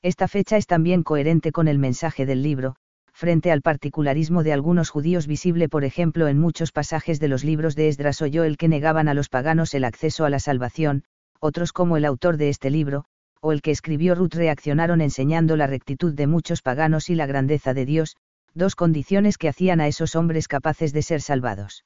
Esta 0.01 0.27
fecha 0.27 0.57
es 0.57 0.67
también 0.67 1.03
coherente 1.03 1.51
con 1.51 1.67
el 1.67 1.79
mensaje 1.79 2.25
del 2.25 2.43
libro, 2.43 2.75
frente 3.13 3.51
al 3.51 3.61
particularismo 3.61 4.43
de 4.43 4.53
algunos 4.53 4.89
judíos 4.89 5.27
visible 5.27 5.69
por 5.69 5.83
ejemplo 5.83 6.27
en 6.27 6.39
muchos 6.39 6.71
pasajes 6.71 7.19
de 7.19 7.27
los 7.27 7.43
libros 7.43 7.75
de 7.75 7.87
Esdras 7.87 8.21
o 8.21 8.25
el 8.25 8.57
que 8.57 8.67
negaban 8.67 9.07
a 9.07 9.13
los 9.13 9.29
paganos 9.29 9.73
el 9.73 9.85
acceso 9.85 10.25
a 10.25 10.29
la 10.29 10.39
salvación, 10.39 11.03
otros 11.39 11.73
como 11.73 11.97
el 11.97 12.05
autor 12.05 12.37
de 12.37 12.49
este 12.49 12.69
libro, 12.69 13.05
o 13.39 13.51
el 13.51 13.61
que 13.61 13.71
escribió 13.71 14.15
Ruth 14.15 14.35
reaccionaron 14.35 15.01
enseñando 15.01 15.57
la 15.57 15.67
rectitud 15.67 16.13
de 16.13 16.27
muchos 16.27 16.61
paganos 16.61 17.09
y 17.09 17.15
la 17.15 17.25
grandeza 17.25 17.73
de 17.73 17.85
Dios, 17.85 18.15
dos 18.53 18.75
condiciones 18.75 19.37
que 19.37 19.49
hacían 19.49 19.81
a 19.81 19.87
esos 19.87 20.15
hombres 20.15 20.47
capaces 20.47 20.93
de 20.93 21.01
ser 21.01 21.21
salvados. 21.21 21.85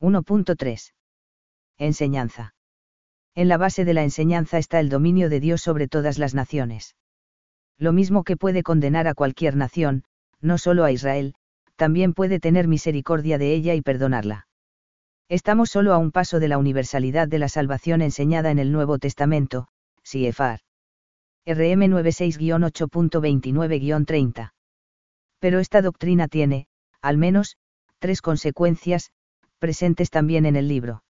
1.3. 0.00 0.92
Enseñanza. 1.78 2.54
En 3.34 3.48
la 3.48 3.58
base 3.58 3.84
de 3.84 3.94
la 3.94 4.02
enseñanza 4.02 4.58
está 4.58 4.80
el 4.80 4.88
dominio 4.88 5.28
de 5.28 5.40
Dios 5.40 5.60
sobre 5.60 5.88
todas 5.88 6.18
las 6.18 6.34
naciones. 6.34 6.96
Lo 7.78 7.92
mismo 7.92 8.24
que 8.24 8.36
puede 8.36 8.62
condenar 8.62 9.06
a 9.06 9.14
cualquier 9.14 9.56
nación, 9.56 10.04
no 10.40 10.58
solo 10.58 10.84
a 10.84 10.92
Israel, 10.92 11.34
también 11.76 12.14
puede 12.14 12.40
tener 12.40 12.68
misericordia 12.68 13.36
de 13.36 13.52
ella 13.52 13.74
y 13.74 13.82
perdonarla. 13.82 14.48
Estamos 15.28 15.68
solo 15.70 15.92
a 15.92 15.98
un 15.98 16.12
paso 16.12 16.40
de 16.40 16.48
la 16.48 16.56
universalidad 16.56 17.28
de 17.28 17.38
la 17.38 17.48
salvación 17.48 18.00
enseñada 18.00 18.50
en 18.50 18.58
el 18.58 18.72
Nuevo 18.72 18.98
Testamento, 18.98 19.68
Siefar. 20.02 20.60
RM 21.44 21.90
96-8.29-30. 21.90 24.55
Pero 25.38 25.58
esta 25.60 25.82
doctrina 25.82 26.28
tiene, 26.28 26.66
al 27.00 27.18
menos, 27.18 27.56
tres 27.98 28.22
consecuencias, 28.22 29.10
presentes 29.58 30.10
también 30.10 30.46
en 30.46 30.56
el 30.56 30.68
libro. 30.68 31.02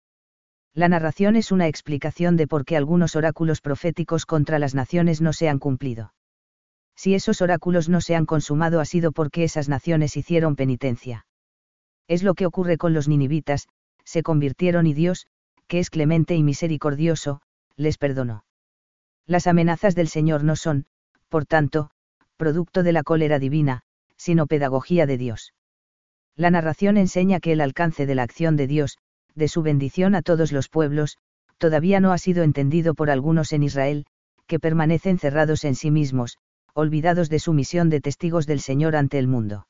La 0.74 0.88
narración 0.88 1.36
es 1.36 1.52
una 1.52 1.68
explicación 1.68 2.36
de 2.36 2.46
por 2.46 2.64
qué 2.64 2.76
algunos 2.76 3.14
oráculos 3.14 3.60
proféticos 3.60 4.26
contra 4.26 4.58
las 4.58 4.74
naciones 4.74 5.20
no 5.20 5.32
se 5.32 5.48
han 5.48 5.58
cumplido. 5.58 6.12
Si 6.96 7.14
esos 7.14 7.42
oráculos 7.42 7.88
no 7.88 8.00
se 8.00 8.16
han 8.16 8.26
consumado 8.26 8.80
ha 8.80 8.84
sido 8.84 9.12
porque 9.12 9.44
esas 9.44 9.68
naciones 9.68 10.16
hicieron 10.16 10.56
penitencia. 10.56 11.26
Es 12.08 12.22
lo 12.22 12.34
que 12.34 12.46
ocurre 12.46 12.76
con 12.76 12.92
los 12.92 13.08
ninivitas, 13.08 13.68
se 14.04 14.22
convirtieron 14.22 14.86
y 14.86 14.94
Dios, 14.94 15.26
que 15.66 15.78
es 15.78 15.90
clemente 15.90 16.34
y 16.34 16.42
misericordioso, 16.42 17.40
les 17.76 17.98
perdonó. 17.98 18.44
Las 19.26 19.46
amenazas 19.46 19.94
del 19.94 20.08
Señor 20.08 20.44
no 20.44 20.56
son, 20.56 20.86
por 21.28 21.46
tanto, 21.46 21.90
producto 22.36 22.82
de 22.82 22.92
la 22.92 23.02
cólera 23.02 23.38
divina, 23.38 23.82
sino 24.16 24.46
pedagogía 24.46 25.06
de 25.06 25.18
Dios. 25.18 25.54
La 26.36 26.50
narración 26.50 26.96
enseña 26.96 27.40
que 27.40 27.52
el 27.52 27.60
alcance 27.60 28.06
de 28.06 28.14
la 28.14 28.22
acción 28.22 28.56
de 28.56 28.66
Dios, 28.66 28.98
de 29.34 29.48
su 29.48 29.62
bendición 29.62 30.14
a 30.14 30.22
todos 30.22 30.52
los 30.52 30.68
pueblos, 30.68 31.18
todavía 31.58 32.00
no 32.00 32.12
ha 32.12 32.18
sido 32.18 32.42
entendido 32.42 32.94
por 32.94 33.10
algunos 33.10 33.52
en 33.52 33.62
Israel, 33.62 34.06
que 34.46 34.60
permanecen 34.60 35.18
cerrados 35.18 35.64
en 35.64 35.74
sí 35.74 35.90
mismos, 35.90 36.38
olvidados 36.74 37.30
de 37.30 37.38
su 37.38 37.52
misión 37.52 37.88
de 37.88 38.00
testigos 38.00 38.46
del 38.46 38.60
Señor 38.60 38.96
ante 38.96 39.18
el 39.18 39.28
mundo. 39.28 39.68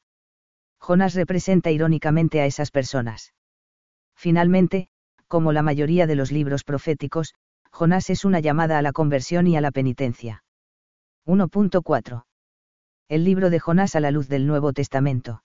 Jonás 0.78 1.14
representa 1.14 1.70
irónicamente 1.70 2.40
a 2.40 2.46
esas 2.46 2.70
personas. 2.70 3.34
Finalmente, 4.14 4.88
como 5.28 5.52
la 5.52 5.62
mayoría 5.62 6.06
de 6.06 6.14
los 6.14 6.32
libros 6.32 6.64
proféticos, 6.64 7.34
Jonás 7.70 8.10
es 8.10 8.24
una 8.24 8.40
llamada 8.40 8.78
a 8.78 8.82
la 8.82 8.92
conversión 8.92 9.46
y 9.46 9.56
a 9.56 9.60
la 9.60 9.70
penitencia. 9.70 10.44
1.4. 11.26 12.24
El 13.06 13.24
libro 13.24 13.50
de 13.50 13.60
Jonás 13.60 13.96
a 13.96 14.00
la 14.00 14.10
luz 14.10 14.28
del 14.28 14.46
Nuevo 14.46 14.72
Testamento. 14.72 15.42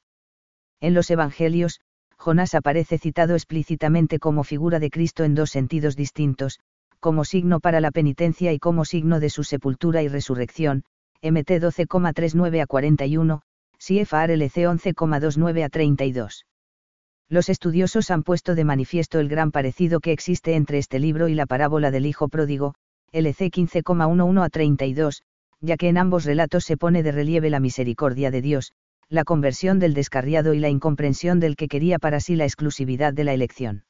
En 0.79 0.93
los 0.93 1.11
Evangelios, 1.11 1.81
Jonás 2.15 2.55
aparece 2.55 2.97
citado 2.97 3.33
explícitamente 3.33 4.17
como 4.17 4.45
figura 4.45 4.79
de 4.79 4.89
Cristo 4.89 5.25
en 5.25 5.35
dos 5.35 5.49
sentidos 5.49 5.97
distintos, 5.97 6.59
como 7.01 7.25
signo 7.25 7.59
para 7.59 7.81
la 7.81 7.91
penitencia 7.91 8.53
y 8.53 8.59
como 8.59 8.85
signo 8.85 9.19
de 9.19 9.29
su 9.29 9.43
sepultura 9.43 10.01
y 10.01 10.07
resurrección, 10.07 10.85
MT 11.21 11.59
12,39 11.59 12.61
a 12.61 12.65
41, 12.65 13.41
CFR 13.77 14.31
LC 14.31 14.65
11,29 14.65 15.65
a 15.65 15.69
32. 15.69 16.45
Los 17.27 17.49
estudiosos 17.49 18.09
han 18.09 18.23
puesto 18.23 18.55
de 18.55 18.63
manifiesto 18.63 19.19
el 19.19 19.27
gran 19.27 19.51
parecido 19.51 19.99
que 19.99 20.13
existe 20.13 20.55
entre 20.55 20.77
este 20.77 20.97
libro 20.97 21.27
y 21.27 21.35
la 21.35 21.45
parábola 21.45 21.91
del 21.91 22.05
Hijo 22.05 22.29
Pródigo, 22.29 22.75
LC 23.11 23.51
15,11 23.51 24.45
a 24.45 24.49
32, 24.49 25.23
ya 25.61 25.77
que 25.77 25.89
en 25.89 25.97
ambos 25.97 26.25
relatos 26.25 26.63
se 26.63 26.77
pone 26.77 27.03
de 27.03 27.11
relieve 27.11 27.49
la 27.49 27.59
misericordia 27.59 28.31
de 28.31 28.41
Dios, 28.41 28.73
la 29.09 29.23
conversión 29.23 29.79
del 29.79 29.93
descarriado 29.93 30.53
y 30.53 30.59
la 30.59 30.69
incomprensión 30.69 31.39
del 31.39 31.55
que 31.55 31.67
quería 31.67 31.99
para 31.99 32.19
sí 32.19 32.35
la 32.35 32.45
exclusividad 32.45 33.13
de 33.13 33.23
la 33.23 33.33
elección. 33.33 33.83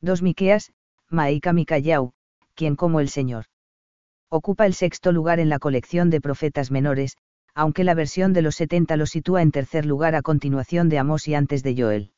2 0.00 0.22
Miqueas, 0.22 0.72
Maika 1.08 1.52
Mikayau, 1.52 2.12
quien 2.54 2.76
como 2.76 3.00
el 3.00 3.08
Señor. 3.08 3.44
Ocupa 4.28 4.66
el 4.66 4.74
sexto 4.74 5.12
lugar 5.12 5.40
en 5.40 5.48
la 5.48 5.58
colección 5.58 6.10
de 6.10 6.20
profetas 6.20 6.70
menores, 6.70 7.16
aunque 7.54 7.84
la 7.84 7.94
versión 7.94 8.32
de 8.32 8.42
los 8.42 8.56
70 8.56 8.96
lo 8.96 9.06
sitúa 9.06 9.42
en 9.42 9.52
tercer 9.52 9.86
lugar 9.86 10.14
a 10.14 10.22
continuación 10.22 10.88
de 10.88 10.98
Amós 10.98 11.28
y 11.28 11.34
antes 11.34 11.62
de 11.62 11.76
Joel. 11.76 12.12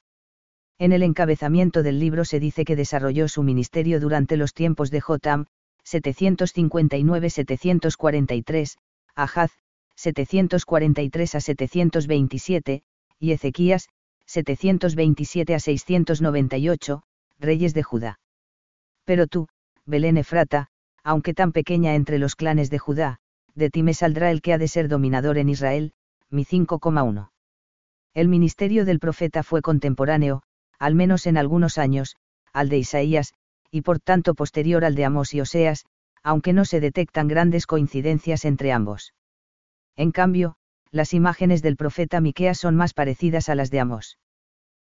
En 0.78 0.92
el 0.92 1.02
encabezamiento 1.02 1.82
del 1.82 1.98
libro 1.98 2.24
se 2.24 2.40
dice 2.40 2.64
que 2.64 2.76
desarrolló 2.76 3.28
su 3.28 3.42
ministerio 3.42 4.00
durante 4.00 4.36
los 4.36 4.54
tiempos 4.54 4.90
de 4.90 5.00
Jotam, 5.00 5.46
759-743, 5.86 8.76
Ahaz, 9.14 9.52
743 9.96 11.34
a 11.34 11.40
727, 11.40 12.82
y 13.18 13.32
Ezequías, 13.32 13.88
727 14.26 15.54
a 15.54 15.60
698, 15.60 17.02
reyes 17.38 17.74
de 17.74 17.82
Judá. 17.82 18.18
Pero 19.04 19.26
tú, 19.26 19.48
Belén 19.84 20.16
Efrata, 20.16 20.68
aunque 21.02 21.34
tan 21.34 21.52
pequeña 21.52 21.94
entre 21.94 22.18
los 22.18 22.36
clanes 22.36 22.70
de 22.70 22.78
Judá, 22.78 23.18
de 23.54 23.70
ti 23.70 23.82
me 23.82 23.94
saldrá 23.94 24.30
el 24.30 24.40
que 24.40 24.52
ha 24.52 24.58
de 24.58 24.68
ser 24.68 24.88
dominador 24.88 25.38
en 25.38 25.48
Israel, 25.48 25.92
mi 26.30 26.44
5,1. 26.44 27.30
El 28.14 28.28
ministerio 28.28 28.84
del 28.84 29.00
profeta 29.00 29.42
fue 29.42 29.60
contemporáneo, 29.60 30.42
al 30.78 30.94
menos 30.94 31.26
en 31.26 31.36
algunos 31.36 31.78
años, 31.78 32.16
al 32.52 32.68
de 32.68 32.78
Isaías, 32.78 33.34
y 33.74 33.82
por 33.82 33.98
tanto 33.98 34.34
posterior 34.34 34.84
al 34.84 34.94
de 34.94 35.04
Amós 35.04 35.34
y 35.34 35.40
Oseas, 35.40 35.84
aunque 36.22 36.52
no 36.52 36.64
se 36.64 36.78
detectan 36.78 37.26
grandes 37.26 37.66
coincidencias 37.66 38.44
entre 38.44 38.70
ambos. 38.70 39.14
En 39.96 40.12
cambio, 40.12 40.54
las 40.92 41.12
imágenes 41.12 41.60
del 41.60 41.74
profeta 41.74 42.20
Miqueas 42.20 42.56
son 42.56 42.76
más 42.76 42.94
parecidas 42.94 43.48
a 43.48 43.56
las 43.56 43.72
de 43.72 43.80
Amos. 43.80 44.16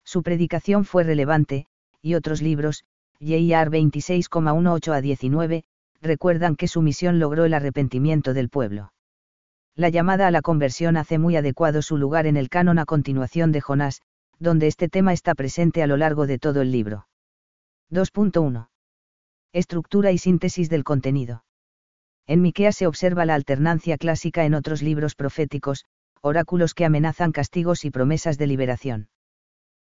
Su 0.04 0.22
predicación 0.22 0.84
fue 0.84 1.02
relevante, 1.02 1.66
y 2.02 2.14
otros 2.14 2.40
libros, 2.40 2.84
J.R. 3.18 3.68
26,18 3.68 4.92
a 4.94 5.00
19, 5.00 5.64
recuerdan 6.00 6.54
que 6.54 6.68
su 6.68 6.80
misión 6.80 7.18
logró 7.18 7.46
el 7.46 7.54
arrepentimiento 7.54 8.32
del 8.32 8.48
pueblo. 8.48 8.92
La 9.74 9.88
llamada 9.88 10.28
a 10.28 10.30
la 10.30 10.40
conversión 10.40 10.96
hace 10.96 11.18
muy 11.18 11.34
adecuado 11.34 11.82
su 11.82 11.96
lugar 11.96 12.28
en 12.28 12.36
el 12.36 12.48
canon 12.48 12.78
a 12.78 12.84
continuación 12.84 13.50
de 13.50 13.60
Jonás, 13.60 14.02
donde 14.38 14.68
este 14.68 14.88
tema 14.88 15.12
está 15.12 15.34
presente 15.34 15.82
a 15.82 15.88
lo 15.88 15.96
largo 15.96 16.28
de 16.28 16.38
todo 16.38 16.62
el 16.62 16.70
libro. 16.70 17.08
2.1. 17.90 18.68
Estructura 19.54 20.12
y 20.12 20.18
síntesis 20.18 20.68
del 20.68 20.84
contenido. 20.84 21.44
En 22.26 22.42
Miqueas 22.42 22.76
se 22.76 22.86
observa 22.86 23.24
la 23.24 23.34
alternancia 23.34 23.96
clásica 23.96 24.44
en 24.44 24.52
otros 24.52 24.82
libros 24.82 25.14
proféticos, 25.14 25.86
oráculos 26.20 26.74
que 26.74 26.84
amenazan 26.84 27.32
castigos 27.32 27.86
y 27.86 27.90
promesas 27.90 28.36
de 28.36 28.46
liberación. 28.46 29.08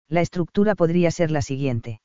La 0.09 0.21
estructura 0.21 0.75
podría 0.75 1.11
ser 1.11 1.31
la 1.31 1.41
siguiente. 1.41 2.03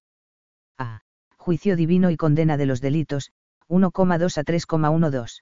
A. 0.77 1.01
Juicio 1.35 1.75
divino 1.75 2.11
y 2.11 2.15
condena 2.15 2.55
de 2.55 2.65
los 2.65 2.79
delitos, 2.79 3.31
1,2 3.67 4.37
a 4.37 4.43
3,12. 4.43 5.41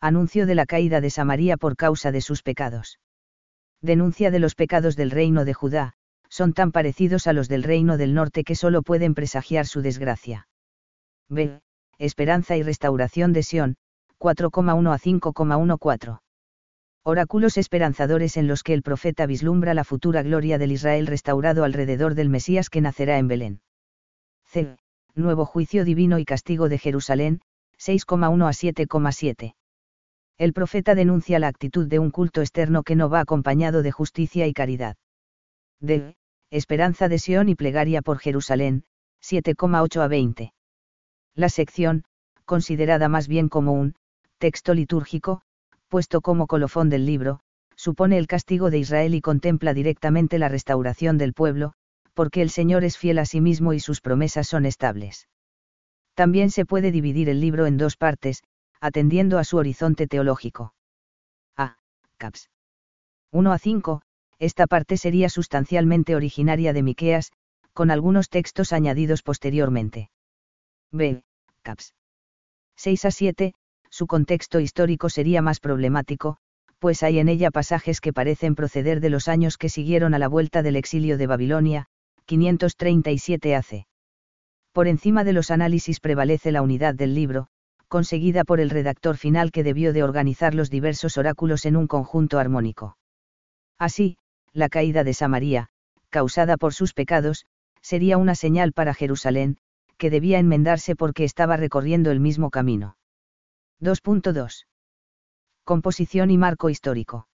Anuncio 0.00 0.46
de 0.46 0.54
la 0.54 0.66
caída 0.66 1.00
de 1.00 1.10
Samaria 1.10 1.56
por 1.56 1.76
causa 1.76 2.12
de 2.12 2.20
sus 2.20 2.42
pecados. 2.42 3.00
Denuncia 3.82 4.30
de 4.30 4.38
los 4.38 4.54
pecados 4.54 4.94
del 4.94 5.10
reino 5.10 5.44
de 5.44 5.54
Judá, 5.54 5.94
son 6.34 6.52
tan 6.52 6.72
parecidos 6.72 7.28
a 7.28 7.32
los 7.32 7.48
del 7.48 7.62
reino 7.62 7.96
del 7.96 8.12
norte 8.12 8.42
que 8.42 8.56
solo 8.56 8.82
pueden 8.82 9.14
presagiar 9.14 9.66
su 9.66 9.82
desgracia. 9.82 10.48
B. 11.28 11.60
Esperanza 11.96 12.56
y 12.56 12.64
restauración 12.64 13.32
de 13.32 13.44
Sión, 13.44 13.76
4,1 14.18 14.92
a 14.92 14.98
5,14. 14.98 16.18
Oráculos 17.04 17.56
esperanzadores 17.56 18.36
en 18.36 18.48
los 18.48 18.64
que 18.64 18.74
el 18.74 18.82
profeta 18.82 19.26
vislumbra 19.26 19.74
la 19.74 19.84
futura 19.84 20.24
gloria 20.24 20.58
del 20.58 20.72
Israel 20.72 21.06
restaurado 21.06 21.62
alrededor 21.62 22.16
del 22.16 22.30
Mesías 22.30 22.68
que 22.68 22.80
nacerá 22.80 23.18
en 23.18 23.28
Belén. 23.28 23.60
C. 24.46 24.76
Nuevo 25.14 25.46
juicio 25.46 25.84
divino 25.84 26.18
y 26.18 26.24
castigo 26.24 26.68
de 26.68 26.78
Jerusalén, 26.78 27.42
6,1 27.78 28.48
a 28.48 28.50
7,7. 28.50 29.54
El 30.36 30.52
profeta 30.52 30.96
denuncia 30.96 31.38
la 31.38 31.46
actitud 31.46 31.86
de 31.86 32.00
un 32.00 32.10
culto 32.10 32.40
externo 32.40 32.82
que 32.82 32.96
no 32.96 33.08
va 33.08 33.20
acompañado 33.20 33.82
de 33.82 33.92
justicia 33.92 34.48
y 34.48 34.52
caridad. 34.52 34.96
D. 35.80 36.16
Esperanza 36.54 37.08
de 37.08 37.18
Sión 37.18 37.48
y 37.48 37.56
plegaria 37.56 38.00
por 38.00 38.20
Jerusalén, 38.20 38.84
7,8 39.20 40.00
a 40.02 40.06
20. 40.06 40.54
La 41.34 41.48
sección, 41.48 42.04
considerada 42.44 43.08
más 43.08 43.26
bien 43.26 43.48
como 43.48 43.72
un 43.72 43.96
texto 44.38 44.72
litúrgico, 44.72 45.42
puesto 45.88 46.20
como 46.20 46.46
colofón 46.46 46.90
del 46.90 47.06
libro, 47.06 47.40
supone 47.74 48.18
el 48.18 48.28
castigo 48.28 48.70
de 48.70 48.78
Israel 48.78 49.16
y 49.16 49.20
contempla 49.20 49.74
directamente 49.74 50.38
la 50.38 50.48
restauración 50.48 51.18
del 51.18 51.32
pueblo, 51.32 51.72
porque 52.12 52.40
el 52.40 52.50
Señor 52.50 52.84
es 52.84 52.98
fiel 52.98 53.18
a 53.18 53.26
sí 53.26 53.40
mismo 53.40 53.72
y 53.72 53.80
sus 53.80 54.00
promesas 54.00 54.46
son 54.46 54.64
estables. 54.64 55.26
También 56.14 56.52
se 56.52 56.64
puede 56.64 56.92
dividir 56.92 57.28
el 57.28 57.40
libro 57.40 57.66
en 57.66 57.78
dos 57.78 57.96
partes, 57.96 58.44
atendiendo 58.80 59.40
a 59.40 59.44
su 59.44 59.56
horizonte 59.56 60.06
teológico. 60.06 60.72
A. 61.56 61.78
Caps. 62.16 62.48
1 63.32 63.52
a 63.52 63.58
5. 63.58 64.02
Esta 64.38 64.66
parte 64.66 64.96
sería 64.96 65.28
sustancialmente 65.28 66.16
originaria 66.16 66.72
de 66.72 66.82
Miqueas, 66.82 67.32
con 67.72 67.90
algunos 67.90 68.28
textos 68.28 68.72
añadidos 68.72 69.22
posteriormente. 69.22 70.10
B. 70.92 71.22
Caps. 71.62 71.94
6 72.76 73.04
a 73.04 73.10
7 73.10 73.54
su 73.94 74.08
contexto 74.08 74.58
histórico 74.58 75.08
sería 75.08 75.40
más 75.40 75.60
problemático, 75.60 76.38
pues 76.80 77.04
hay 77.04 77.20
en 77.20 77.28
ella 77.28 77.52
pasajes 77.52 78.00
que 78.00 78.12
parecen 78.12 78.56
proceder 78.56 78.98
de 78.98 79.08
los 79.08 79.28
años 79.28 79.56
que 79.56 79.68
siguieron 79.68 80.14
a 80.14 80.18
la 80.18 80.26
vuelta 80.26 80.64
del 80.64 80.74
exilio 80.74 81.16
de 81.16 81.28
Babilonia, 81.28 81.86
537 82.26 83.54
AC. 83.54 83.86
Por 84.72 84.88
encima 84.88 85.22
de 85.22 85.32
los 85.32 85.52
análisis 85.52 86.00
prevalece 86.00 86.50
la 86.50 86.62
unidad 86.62 86.96
del 86.96 87.14
libro, 87.14 87.46
conseguida 87.86 88.42
por 88.42 88.58
el 88.58 88.70
redactor 88.70 89.16
final 89.16 89.52
que 89.52 89.62
debió 89.62 89.92
de 89.92 90.02
organizar 90.02 90.56
los 90.56 90.70
diversos 90.70 91.16
oráculos 91.16 91.64
en 91.64 91.76
un 91.76 91.86
conjunto 91.86 92.40
armónico. 92.40 92.96
Así, 93.78 94.16
la 94.54 94.68
caída 94.68 95.04
de 95.04 95.12
Samaria, 95.12 95.68
causada 96.08 96.56
por 96.56 96.72
sus 96.72 96.94
pecados, 96.94 97.44
sería 97.82 98.16
una 98.16 98.34
señal 98.34 98.72
para 98.72 98.94
Jerusalén, 98.94 99.58
que 99.98 100.10
debía 100.10 100.38
enmendarse 100.38 100.96
porque 100.96 101.24
estaba 101.24 101.56
recorriendo 101.56 102.10
el 102.10 102.20
mismo 102.20 102.50
camino. 102.50 102.96
2.2. 103.80 104.66
Composición 105.64 106.30
y 106.30 106.38
marco 106.38 106.70
histórico. 106.70 107.28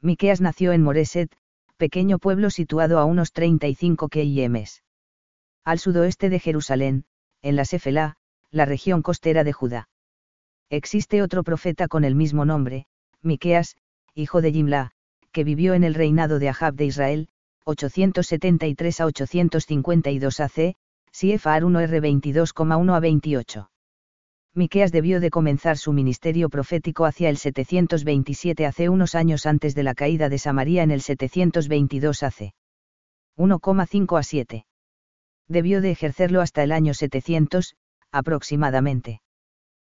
Miqueas 0.00 0.40
nació 0.40 0.72
en 0.72 0.82
Moreset, 0.82 1.34
pequeño 1.76 2.18
pueblo 2.18 2.50
situado 2.50 2.98
a 2.98 3.04
unos 3.04 3.32
35 3.32 4.08
km. 4.08 4.82
Al 5.64 5.78
sudoeste 5.78 6.28
de 6.28 6.40
Jerusalén, 6.40 7.04
en 7.42 7.56
la 7.56 7.64
Sefela, 7.64 8.16
la 8.50 8.66
región 8.66 9.02
costera 9.02 9.44
de 9.44 9.52
Judá. 9.52 9.88
Existe 10.68 11.22
otro 11.22 11.42
profeta 11.42 11.88
con 11.88 12.04
el 12.04 12.14
mismo 12.14 12.44
nombre, 12.44 12.86
Miqueas, 13.22 13.76
hijo 14.14 14.42
de 14.42 14.52
Jimla, 14.52 14.92
que 15.34 15.44
vivió 15.44 15.74
en 15.74 15.82
el 15.82 15.94
reinado 15.94 16.38
de 16.38 16.48
Ahab 16.48 16.74
de 16.74 16.86
Israel, 16.86 17.28
873 17.64 19.00
a 19.00 19.06
852 19.06 20.40
AC, 20.40 20.76
Siefar 21.10 21.64
1R 21.64 22.00
22,1 22.00 22.94
a 22.94 23.00
28. 23.00 23.70
Miqueas 24.54 24.92
debió 24.92 25.18
de 25.18 25.30
comenzar 25.30 25.76
su 25.76 25.92
ministerio 25.92 26.48
profético 26.48 27.04
hacia 27.04 27.28
el 27.28 27.36
727 27.36 28.64
hace 28.64 28.88
unos 28.88 29.16
años 29.16 29.46
antes 29.46 29.74
de 29.74 29.82
la 29.82 29.94
caída 29.94 30.28
de 30.28 30.38
Samaria 30.38 30.84
en 30.84 30.92
el 30.92 31.00
722 31.00 32.22
AC. 32.22 32.54
1,5 33.36 34.18
a 34.18 34.22
7. 34.22 34.66
Debió 35.48 35.80
de 35.80 35.90
ejercerlo 35.90 36.42
hasta 36.42 36.62
el 36.62 36.70
año 36.70 36.94
700, 36.94 37.74
aproximadamente. 38.12 39.20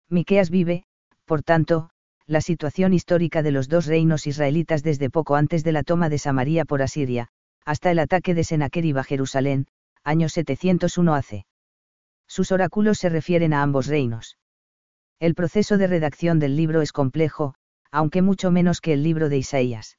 Miqueas 0.09 0.49
vive, 0.49 0.83
por 1.23 1.43
tanto, 1.43 1.91
la 2.29 2.41
situación 2.41 2.93
histórica 2.93 3.41
de 3.41 3.49
los 3.49 3.69
dos 3.69 3.87
reinos 3.87 4.27
israelitas 4.27 4.83
desde 4.83 5.09
poco 5.09 5.35
antes 5.35 5.63
de 5.63 5.71
la 5.71 5.81
toma 5.81 6.09
de 6.09 6.19
Samaria 6.19 6.63
por 6.63 6.83
Asiria, 6.83 7.29
hasta 7.65 7.89
el 7.89 7.97
ataque 7.97 8.35
de 8.35 8.43
Senaquerib 8.43 8.99
a 8.99 9.03
Jerusalén, 9.03 9.65
año 10.03 10.29
701 10.29 11.15
AC. 11.15 11.45
Sus 12.27 12.51
oráculos 12.51 12.99
se 12.99 13.09
refieren 13.09 13.51
a 13.51 13.63
ambos 13.63 13.87
reinos. 13.87 14.37
El 15.19 15.33
proceso 15.33 15.79
de 15.79 15.87
redacción 15.87 16.37
del 16.37 16.55
libro 16.55 16.83
es 16.83 16.91
complejo, 16.91 17.55
aunque 17.89 18.21
mucho 18.21 18.51
menos 18.51 18.79
que 18.79 18.93
el 18.93 19.01
libro 19.01 19.27
de 19.29 19.39
Isaías. 19.39 19.97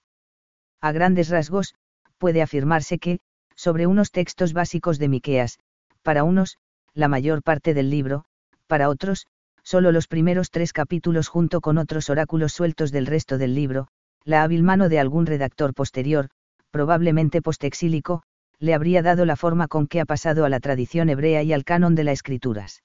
A 0.81 0.93
grandes 0.93 1.31
rasgos, 1.31 1.75
puede 2.17 2.43
afirmarse 2.43 3.01
que, 3.01 3.19
sobre 3.57 3.89
unos 3.89 4.13
textos 4.13 4.53
básicos 4.53 5.01
de 5.01 5.09
Miqueas, 5.09 5.59
para 6.03 6.23
unos, 6.23 6.59
la 6.95 7.09
mayor 7.09 7.43
parte 7.43 7.75
del 7.75 7.91
libro, 7.91 8.25
para 8.69 8.89
otros, 8.89 9.27
solo 9.71 9.93
los 9.93 10.09
primeros 10.09 10.51
tres 10.51 10.73
capítulos 10.73 11.29
junto 11.29 11.61
con 11.61 11.79
otros 11.79 12.11
oráculos 12.11 12.53
sueltos 12.53 12.91
del 12.91 13.07
resto 13.07 13.39
del 13.39 13.55
libro, 13.55 13.87
la 14.25 14.43
hábil 14.43 14.65
mano 14.65 14.89
de 14.89 14.99
algún 14.99 15.27
redactor 15.27 15.75
posterior, 15.75 16.29
probablemente 16.73 17.41
postexílico, 17.41 18.25
le 18.59 18.75
habría 18.75 19.01
dado 19.01 19.25
la 19.25 19.37
forma 19.37 19.69
con 19.69 19.87
que 19.87 20.01
ha 20.01 20.05
pasado 20.07 20.45
a 20.45 20.49
la 20.49 20.59
tradición 20.59 21.09
hebrea 21.09 21.45
y 21.45 21.53
al 21.53 21.63
canon 21.63 21.95
de 21.95 22.03
las 22.03 22.15
escrituras. 22.15 22.83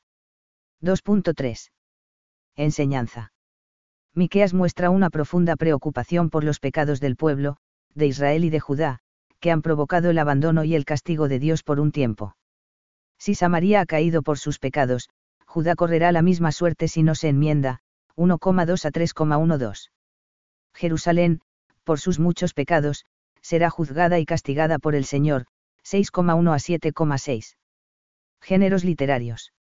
2.3 0.84 1.72
Enseñanza. 2.56 3.34
Miqueas 4.14 4.54
muestra 4.54 4.92
una 4.92 5.10
profunda 5.10 5.56
preocupación 5.56 6.30
por 6.30 6.44
los 6.44 6.60
pecados 6.60 7.00
del 7.00 7.16
pueblo, 7.16 7.58
de 7.96 8.06
Israel 8.06 8.44
y 8.44 8.52
de 8.52 8.60
Judá, 8.60 9.00
que 9.40 9.50
han 9.50 9.64
provocado 9.64 10.12
el 10.12 10.20
abandono 10.20 10.64
y 10.64 10.76
el 10.76 10.86
castigo 10.86 11.30
de 11.30 11.40
Dios 11.40 11.64
por 11.64 11.80
un 11.80 11.92
tiempo. 11.92 12.36
Si 13.18 13.34
Samaria 13.34 13.82
ha 13.82 13.86
caído 13.88 14.22
por 14.22 14.38
sus 14.38 14.60
pecados, 14.60 15.10
Judá 15.56 15.76
correrá 15.76 16.12
la 16.12 16.22
misma 16.22 16.52
suerte 16.52 16.90
si 16.90 17.02
no 17.02 17.16
se 17.16 17.30
enmienda, 17.30 17.80
1,2 18.18 18.84
a 18.84 18.92
3,12. 18.92 19.90
Jerusalén, 20.74 21.40
por 21.86 21.98
sus 21.98 22.20
muchos 22.20 22.54
pecados, 22.54 23.06
será 23.40 23.70
juzgada 23.70 24.20
y 24.20 24.26
castigada 24.26 24.80
por 24.80 24.96
el 24.96 25.06
Señor, 25.06 25.46
6,1 25.86 26.52
a 26.52 26.58
7,6. 26.58 27.56
Géneros 28.42 28.84
literarios. 28.84 29.54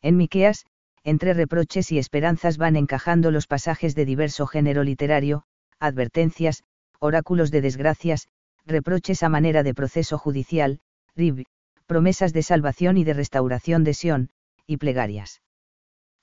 En 0.00 0.16
Miqueas, 0.16 0.66
entre 1.04 1.34
reproches 1.34 1.92
y 1.92 1.98
esperanzas 1.98 2.58
van 2.58 2.74
encajando 2.74 3.30
los 3.30 3.46
pasajes 3.46 3.94
de 3.94 4.04
diverso 4.04 4.48
género 4.48 4.82
literario, 4.82 5.44
advertencias, 5.78 6.64
oráculos 6.98 7.52
de 7.52 7.60
desgracias, 7.60 8.26
reproches 8.66 9.22
a 9.22 9.28
manera 9.28 9.62
de 9.62 9.72
proceso 9.72 10.18
judicial, 10.18 10.80
rib, 11.14 11.44
promesas 11.86 12.32
de 12.32 12.42
salvación 12.42 12.96
y 12.96 13.04
de 13.04 13.14
restauración 13.14 13.84
de 13.84 13.94
Sión, 13.94 14.30
y 14.66 14.76
plegarias. 14.76 15.42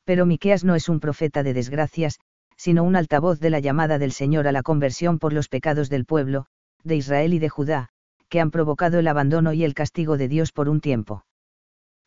Pero 0.06 0.26
Miqueas 0.26 0.64
no 0.64 0.76
es 0.76 0.90
un 0.90 1.00
profeta 1.00 1.44
de 1.44 1.54
desgracias, 1.54 2.20
sino 2.56 2.84
un 2.84 2.96
altavoz 2.96 3.40
de 3.40 3.50
la 3.50 3.60
llamada 3.60 4.00
del 4.00 4.12
Señor 4.12 4.48
a 4.48 4.52
la 4.52 4.64
conversión 4.64 5.20
por 5.20 5.34
los 5.34 5.48
pecados 5.48 5.90
del 5.90 6.06
pueblo, 6.06 6.46
de 6.84 6.96
Israel 6.96 7.34
y 7.34 7.40
de 7.40 7.50
Judá, 7.50 7.90
que 8.28 8.40
han 8.40 8.52
provocado 8.52 9.00
el 9.00 9.08
abandono 9.08 9.54
y 9.54 9.64
el 9.64 9.74
castigo 9.74 10.18
de 10.18 10.28
Dios 10.28 10.52
por 10.52 10.70
un 10.70 10.82
tiempo. 10.82 11.26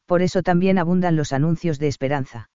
Por 0.07 0.23
eso 0.23 0.43
también 0.43 0.79
abundan 0.79 1.17
los 1.17 1.33
anuncios 1.33 1.79
de 1.79 1.89
esperanza 1.89 2.51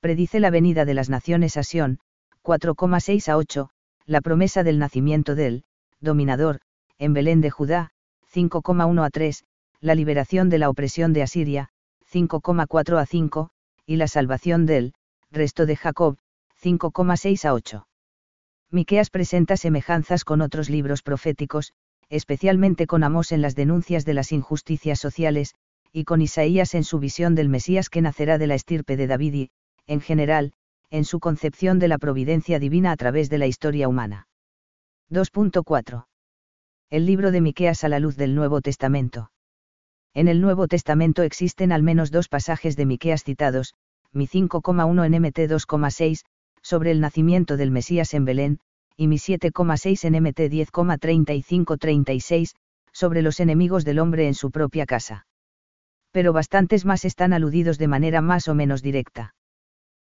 predice 0.00 0.38
la 0.38 0.50
venida 0.50 0.84
de 0.84 0.94
las 0.94 1.10
naciones 1.10 1.56
a 1.56 1.62
Sion, 1.62 1.98
4,6 2.44 3.28
a 3.28 3.36
8, 3.36 3.70
la 4.06 4.20
promesa 4.20 4.62
del 4.62 4.78
nacimiento 4.78 5.34
del 5.34 5.64
dominador, 6.00 6.60
en 6.98 7.12
Belén 7.12 7.40
de 7.40 7.50
Judá, 7.50 7.90
5,1 8.32 9.04
a 9.04 9.10
3, 9.10 9.44
la 9.80 9.94
liberación 9.94 10.48
de 10.48 10.58
la 10.58 10.70
opresión 10.70 11.12
de 11.12 11.22
Asiria, 11.22 11.70
5,4 12.12 12.98
a 12.98 13.06
5, 13.06 13.50
y 13.86 13.96
la 13.96 14.08
salvación 14.08 14.66
del 14.66 14.94
resto 15.30 15.66
de 15.66 15.76
Jacob, 15.76 16.16
5,6 16.62 17.44
a 17.44 17.54
8. 17.54 17.86
Miqueas 18.70 19.10
presenta 19.10 19.56
semejanzas 19.56 20.24
con 20.24 20.40
otros 20.40 20.70
libros 20.70 21.02
proféticos, 21.02 21.72
especialmente 22.08 22.86
con 22.86 23.04
Amós 23.04 23.32
en 23.32 23.42
las 23.42 23.54
denuncias 23.54 24.04
de 24.04 24.14
las 24.14 24.32
injusticias 24.32 24.98
sociales, 24.98 25.54
y 25.92 26.04
con 26.04 26.20
Isaías 26.22 26.74
en 26.74 26.84
su 26.84 26.98
visión 26.98 27.34
del 27.34 27.48
Mesías 27.48 27.90
que 27.90 28.02
nacerá 28.02 28.38
de 28.38 28.46
la 28.46 28.54
estirpe 28.54 28.96
de 28.96 29.06
David 29.06 29.34
y, 29.34 29.50
en 29.86 30.00
general, 30.00 30.52
en 30.90 31.04
su 31.04 31.20
concepción 31.20 31.78
de 31.78 31.88
la 31.88 31.98
providencia 31.98 32.58
divina 32.58 32.92
a 32.92 32.96
través 32.96 33.30
de 33.30 33.38
la 33.38 33.46
historia 33.46 33.88
humana. 33.88 34.28
2.4. 35.10 36.06
El 36.90 37.06
libro 37.06 37.30
de 37.30 37.40
Miqueas 37.40 37.84
a 37.84 37.88
la 37.88 38.00
luz 38.00 38.16
del 38.16 38.34
Nuevo 38.34 38.60
Testamento. 38.60 39.30
En 40.14 40.28
el 40.28 40.40
Nuevo 40.40 40.68
Testamento 40.68 41.22
existen 41.22 41.72
al 41.72 41.82
menos 41.82 42.10
dos 42.10 42.28
pasajes 42.28 42.76
de 42.76 42.86
Miqueas 42.86 43.24
citados, 43.24 43.74
mi 44.12 44.26
5,1 44.26 45.04
en 45.04 45.22
MT 45.22 45.38
2,6, 45.50 46.24
sobre 46.62 46.90
el 46.90 47.00
nacimiento 47.00 47.56
del 47.56 47.70
Mesías 47.70 48.14
en 48.14 48.24
Belén, 48.24 48.58
y 48.96 49.06
mi 49.06 49.16
7,6 49.16 50.04
en 50.04 50.22
MT 50.22 50.40
10,35-36, 50.50 52.54
sobre 52.92 53.22
los 53.22 53.40
enemigos 53.40 53.84
del 53.84 54.00
hombre 54.00 54.26
en 54.26 54.34
su 54.34 54.50
propia 54.50 54.86
casa. 54.86 55.26
Pero 56.10 56.32
bastantes 56.32 56.84
más 56.84 57.04
están 57.04 57.32
aludidos 57.32 57.78
de 57.78 57.86
manera 57.86 58.20
más 58.20 58.48
o 58.48 58.54
menos 58.54 58.82
directa. 58.82 59.34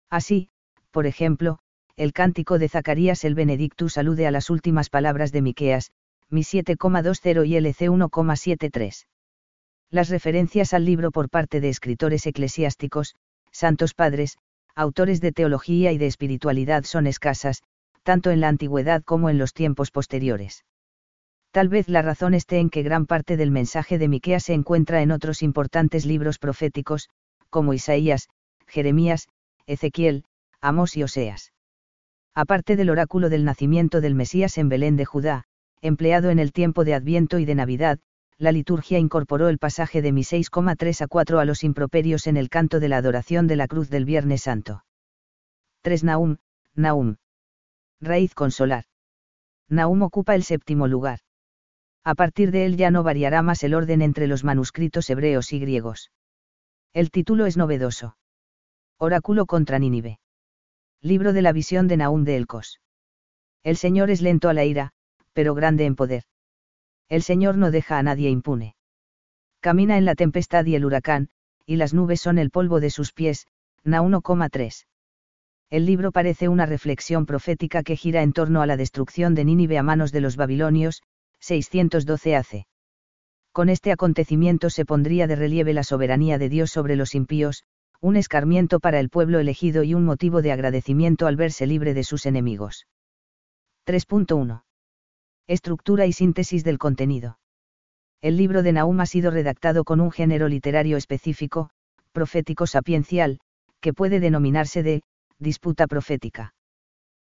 Así, 0.10 0.50
por 0.92 1.08
ejemplo, 1.08 1.60
el 1.96 2.14
cántico 2.14 2.60
de 2.60 2.70
Zacarías 2.70 3.24
el 3.24 3.36
Benedictus 3.36 3.98
alude 3.98 4.28
a 4.28 4.32
las 4.32 4.50
últimas 4.50 4.90
palabras 4.90 5.32
de 5.32 5.42
Miqueas, 5.42 5.92
mi 6.30 6.42
7,20 6.42 7.48
y 7.48 7.56
LC 7.56 7.90
1,73. 7.90 9.06
Las 9.94 10.10
referencias 10.10 10.74
al 10.74 10.86
libro 10.86 11.12
por 11.12 11.30
parte 11.30 11.62
de 11.62 11.70
escritores 11.70 12.26
eclesiásticos, 12.26 13.14
santos 13.52 13.94
padres, 13.94 14.40
autores 14.74 15.22
de 15.22 15.32
teología 15.32 15.92
y 15.92 16.00
de 16.00 16.08
espiritualidad 16.08 16.84
son 16.84 17.06
escasas, 17.06 17.62
tanto 18.02 18.32
en 18.32 18.42
la 18.42 18.48
antigüedad 18.48 19.04
como 19.04 19.30
en 19.30 19.38
los 19.38 19.54
tiempos 19.54 19.92
posteriores. 19.92 20.66
Tal 21.52 21.70
vez 21.70 21.90
la 21.90 22.02
razón 22.02 22.34
esté 22.34 22.58
en 22.58 22.72
que 22.72 22.82
gran 22.82 23.06
parte 23.06 23.38
del 23.38 23.52
mensaje 23.52 24.00
de 24.00 24.08
Miqueas 24.08 24.46
se 24.46 24.56
encuentra 24.56 25.04
en 25.04 25.12
otros 25.12 25.44
importantes 25.44 26.08
libros 26.08 26.40
proféticos, 26.40 27.12
como 27.52 27.76
Isaías, 27.76 28.30
Jeremías, 28.66 29.28
Ezequiel, 29.68 30.26
Amós 30.60 30.98
y 30.98 31.04
Oseas. 31.04 31.54
Aparte 32.34 32.76
del 32.76 32.90
oráculo 32.90 33.30
del 33.30 33.46
nacimiento 33.46 34.02
del 34.02 34.16
Mesías 34.16 34.58
en 34.58 34.70
Belén 34.70 34.96
de 34.96 35.06
Judá, 35.06 35.44
empleado 35.82 36.32
en 36.32 36.40
el 36.40 36.52
tiempo 36.52 36.84
de 36.84 36.96
Adviento 36.96 37.38
y 37.38 37.46
de 37.46 37.54
Navidad, 37.54 38.00
la 38.44 38.52
liturgia 38.52 39.00
incorporó 39.00 39.48
el 39.48 39.58
pasaje 39.58 40.02
de 40.02 40.12
mi 40.12 40.24
6,3 40.24 41.02
a 41.02 41.08
4 41.08 41.40
a 41.40 41.46
los 41.46 41.64
improperios 41.64 42.28
en 42.28 42.36
el 42.36 42.50
canto 42.50 42.82
de 42.82 42.90
la 42.90 42.98
adoración 42.98 43.48
de 43.48 43.56
la 43.56 43.70
cruz 43.70 43.90
del 43.90 44.04
Viernes 44.04 44.42
Santo. 44.42 44.84
3 45.82 46.04
Naum, 46.04 46.38
Naum. 46.76 47.16
Raíz 48.02 48.36
consolar. 48.36 48.84
Naum 49.70 50.02
ocupa 50.02 50.36
el 50.36 50.44
séptimo 50.44 50.90
lugar. 50.90 51.20
A 52.04 52.16
partir 52.16 52.52
de 52.52 52.66
él 52.66 52.76
ya 52.76 52.92
no 52.92 53.02
variará 53.02 53.42
más 53.44 53.64
el 53.64 53.74
orden 53.74 54.02
entre 54.02 54.28
los 54.28 54.44
manuscritos 54.44 55.10
hebreos 55.10 55.54
y 55.54 55.60
griegos. 55.60 56.12
El 56.92 57.12
título 57.12 57.46
es 57.46 57.56
novedoso. 57.56 58.18
Oráculo 58.98 59.46
contra 59.46 59.80
Nínive. 59.80 60.20
Libro 61.02 61.32
de 61.32 61.44
la 61.44 61.54
visión 61.54 61.88
de 61.88 61.96
Naum 61.96 62.26
de 62.26 62.36
Elcos. 62.36 62.82
El 63.64 63.78
Señor 63.78 64.10
es 64.10 64.22
lento 64.22 64.50
a 64.50 64.54
la 64.54 64.66
ira, 64.66 64.92
pero 65.32 65.56
grande 65.56 65.86
en 65.86 65.96
poder. 65.96 66.24
El 67.14 67.22
Señor 67.22 67.58
no 67.58 67.70
deja 67.70 68.00
a 68.00 68.02
nadie 68.02 68.32
impune. 68.32 68.76
Camina 69.60 70.00
en 70.00 70.06
la 70.06 70.16
tempestad 70.16 70.66
y 70.66 70.74
el 70.74 70.84
huracán, 70.84 71.30
y 71.68 71.76
las 71.76 71.94
nubes 71.94 72.20
son 72.20 72.40
el 72.40 72.50
polvo 72.50 72.80
de 72.80 72.90
sus 72.90 73.14
pies, 73.14 73.46
Na 73.84 74.02
1,3. 74.02 74.88
El 75.70 75.86
libro 75.86 76.12
parece 76.12 76.48
una 76.48 76.66
reflexión 76.66 77.28
profética 77.28 77.84
que 77.84 77.98
gira 77.98 78.24
en 78.24 78.34
torno 78.34 78.64
a 78.64 78.66
la 78.66 78.78
destrucción 78.78 79.36
de 79.36 79.46
Nínive 79.46 79.78
a 79.78 79.84
manos 79.84 80.12
de 80.12 80.22
los 80.22 80.38
babilonios, 80.38 81.04
612 81.40 82.36
AC. 82.36 82.66
Con 83.52 83.70
este 83.70 83.92
acontecimiento 83.92 84.72
se 84.72 84.84
pondría 84.84 85.28
de 85.28 85.36
relieve 85.36 85.76
la 85.76 85.84
soberanía 85.84 86.40
de 86.40 86.50
Dios 86.50 86.72
sobre 86.72 86.96
los 86.96 87.14
impíos, 87.14 87.64
un 88.02 88.16
escarmiento 88.16 88.80
para 88.80 89.00
el 89.00 89.12
pueblo 89.12 89.38
elegido 89.38 89.84
y 89.84 89.94
un 89.94 90.04
motivo 90.04 90.42
de 90.42 90.52
agradecimiento 90.52 91.28
al 91.28 91.36
verse 91.36 91.68
libre 91.68 91.94
de 91.94 92.06
sus 92.06 92.26
enemigos. 92.26 92.88
3.1. 93.86 94.64
Estructura 95.48 96.06
y 96.06 96.14
síntesis 96.14 96.64
del 96.64 96.78
contenido. 96.78 97.38
El 98.22 98.38
libro 98.38 98.64
de 98.64 98.72
Nahum 98.72 99.02
ha 99.02 99.06
sido 99.06 99.30
redactado 99.30 99.84
con 99.84 100.00
un 100.00 100.10
género 100.10 100.48
literario 100.48 100.96
específico, 100.96 101.70
profético 102.14 102.66
sapiencial, 102.66 103.40
que 103.82 103.92
puede 103.92 104.22
denominarse 104.22 104.84
de 104.84 105.04
disputa 105.40 105.86
profética. 105.88 106.54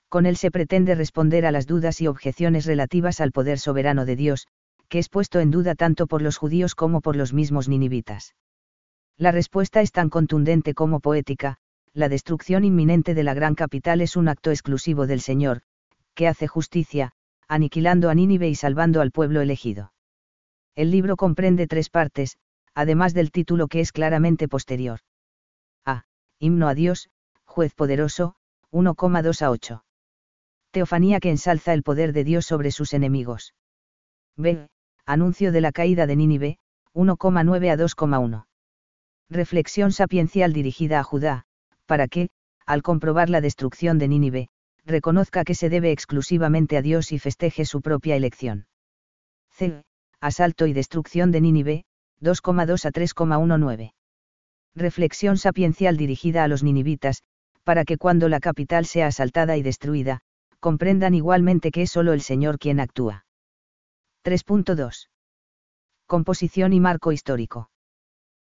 Con 0.09 0.27
él 0.27 0.37
se 0.37 0.51
pretende 0.51 0.93
responder 0.93 1.47
a 1.47 1.51
las 1.51 1.65
dudas 1.65 2.01
y 2.01 2.07
objeciones 2.07 2.67
relativas 2.67 3.19
al 3.19 3.31
poder 3.31 3.57
soberano 3.57 4.05
de 4.05 4.15
Dios, 4.15 4.45
que 4.89 4.99
es 4.99 5.09
puesto 5.09 5.39
en 5.39 5.49
duda 5.49 5.73
tanto 5.73 6.05
por 6.05 6.21
los 6.21 6.37
judíos 6.37 6.75
como 6.75 7.01
por 7.01 7.15
los 7.15 7.33
mismos 7.33 7.67
ninivitas. 7.67 8.35
La 9.17 9.31
respuesta 9.31 9.81
es 9.81 9.91
tan 9.91 10.11
contundente 10.11 10.75
como 10.75 10.99
poética, 10.99 11.57
la 11.93 12.09
destrucción 12.09 12.63
inminente 12.63 13.15
de 13.15 13.23
la 13.23 13.33
gran 13.33 13.55
capital 13.55 14.01
es 14.01 14.15
un 14.15 14.27
acto 14.27 14.51
exclusivo 14.51 15.07
del 15.07 15.21
Señor, 15.21 15.61
que 16.13 16.27
hace 16.27 16.47
justicia, 16.47 17.13
aniquilando 17.53 18.09
a 18.09 18.15
Nínive 18.15 18.49
y 18.49 18.55
salvando 18.55 18.99
al 18.99 19.11
pueblo 19.11 19.39
elegido. 19.39 19.93
El 20.73 20.89
libro 20.89 21.15
comprende 21.15 21.67
tres 21.67 21.91
partes, 21.91 22.37
además 22.73 23.13
del 23.13 23.29
título 23.29 23.67
que 23.67 23.79
es 23.79 23.91
claramente 23.91 24.47
posterior. 24.47 25.01
A. 25.85 26.05
Himno 26.39 26.67
a 26.67 26.73
Dios, 26.73 27.11
Juez 27.45 27.75
Poderoso, 27.75 28.33
1,2 28.71 29.43
a 29.43 29.51
8. 29.51 29.85
Teofanía 30.71 31.19
que 31.19 31.29
ensalza 31.29 31.73
el 31.75 31.83
poder 31.83 32.11
de 32.11 32.23
Dios 32.23 32.47
sobre 32.47 32.71
sus 32.71 32.91
enemigos. 32.95 33.53
B. 34.35 34.67
Anuncio 35.05 35.51
de 35.51 35.61
la 35.61 35.71
caída 35.71 36.07
de 36.07 36.15
Nínive, 36.15 36.57
1,9 36.95 37.71
a 37.71 37.77
2,1. 37.77 38.47
Reflexión 39.29 39.91
sapiencial 39.91 40.53
dirigida 40.53 40.99
a 40.99 41.03
Judá, 41.03 41.43
para 41.85 42.07
que, 42.07 42.29
al 42.65 42.81
comprobar 42.81 43.29
la 43.29 43.41
destrucción 43.41 43.99
de 43.99 44.07
Nínive, 44.07 44.49
reconozca 44.85 45.43
que 45.43 45.55
se 45.55 45.69
debe 45.69 45.91
exclusivamente 45.91 46.77
a 46.77 46.81
Dios 46.81 47.11
y 47.11 47.19
festeje 47.19 47.65
su 47.65 47.81
propia 47.81 48.15
elección. 48.15 48.67
C. 49.51 49.83
Asalto 50.19 50.67
y 50.67 50.73
destrucción 50.73 51.31
de 51.31 51.41
Nínive, 51.41 51.85
2,2 52.21 52.85
a 52.85 52.91
3,19. 52.91 53.93
Reflexión 54.75 55.37
sapiencial 55.37 55.97
dirigida 55.97 56.43
a 56.43 56.47
los 56.47 56.63
ninivitas, 56.63 57.23
para 57.63 57.85
que 57.85 57.97
cuando 57.97 58.29
la 58.29 58.39
capital 58.39 58.85
sea 58.85 59.07
asaltada 59.07 59.57
y 59.57 59.61
destruida, 59.61 60.21
comprendan 60.59 61.13
igualmente 61.13 61.71
que 61.71 61.83
es 61.83 61.91
solo 61.91 62.13
el 62.13 62.21
Señor 62.21 62.57
quien 62.57 62.79
actúa. 62.79 63.25
3.2. 64.23 65.09
Composición 66.07 66.73
y 66.73 66.79
marco 66.79 67.11
histórico. 67.11 67.69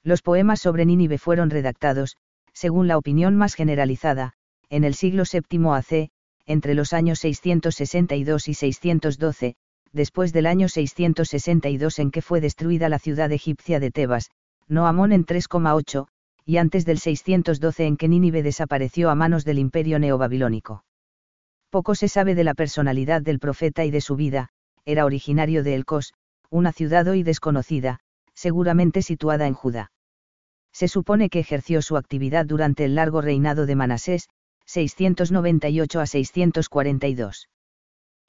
Los 0.03 0.23
poemas 0.23 0.61
sobre 0.61 0.87
Nínive 0.87 1.19
fueron 1.19 1.51
redactados, 1.51 2.17
según 2.53 2.89
la 2.89 2.99
opinión 2.99 3.37
más 3.37 3.55
generalizada, 3.55 4.35
en 4.69 4.85
el 4.85 4.95
siglo 4.95 5.25
VII 5.31 5.69
AC, 5.71 6.11
entre 6.47 6.75
los 6.75 6.93
años 6.93 7.21
662 7.21 8.49
y 8.49 8.55
612, 8.55 9.57
después 9.93 10.33
del 10.33 10.47
año 10.47 10.69
662 10.69 11.99
en 11.99 12.11
que 12.11 12.23
fue 12.23 12.41
destruida 12.41 12.89
la 12.89 12.99
ciudad 12.99 13.31
egipcia 13.33 13.81
de 13.81 13.91
Tebas, 13.91 14.31
Noamón 14.69 15.13
en 15.13 15.25
3,8, 15.25 16.09
y 16.45 16.57
antes 16.59 16.85
del 16.85 16.99
612 16.99 17.87
en 17.87 17.97
que 17.97 18.09
Nínive 18.09 18.43
desapareció 18.43 19.11
a 19.11 19.15
manos 19.15 19.45
del 19.45 19.59
imperio 19.59 19.99
neobabilónico. 19.99 20.85
Poco 21.71 21.95
se 21.95 22.09
sabe 22.09 22.35
de 22.35 22.45
la 22.45 22.55
personalidad 22.55 23.23
del 23.23 23.39
profeta 23.39 23.85
y 23.85 23.91
de 23.91 24.01
su 24.01 24.17
vida, 24.17 24.51
era 24.85 25.05
originario 25.07 25.63
de 25.63 25.75
Elcos, 25.75 26.13
una 26.51 26.73
ciudad 26.73 27.07
hoy 27.09 27.23
desconocida, 27.23 28.01
seguramente 28.35 29.03
situada 29.03 29.47
en 29.47 29.55
Judá. 29.55 29.91
Se 30.73 30.89
supone 30.89 31.31
que 31.31 31.39
ejerció 31.39 31.83
su 31.83 31.97
actividad 31.97 32.47
durante 32.47 32.85
el 32.85 32.95
largo 32.95 33.21
reinado 33.21 33.65
de 33.65 33.77
Manasés, 33.77 34.29
698 34.67 36.01
a 36.01 36.07
642. 36.07 37.49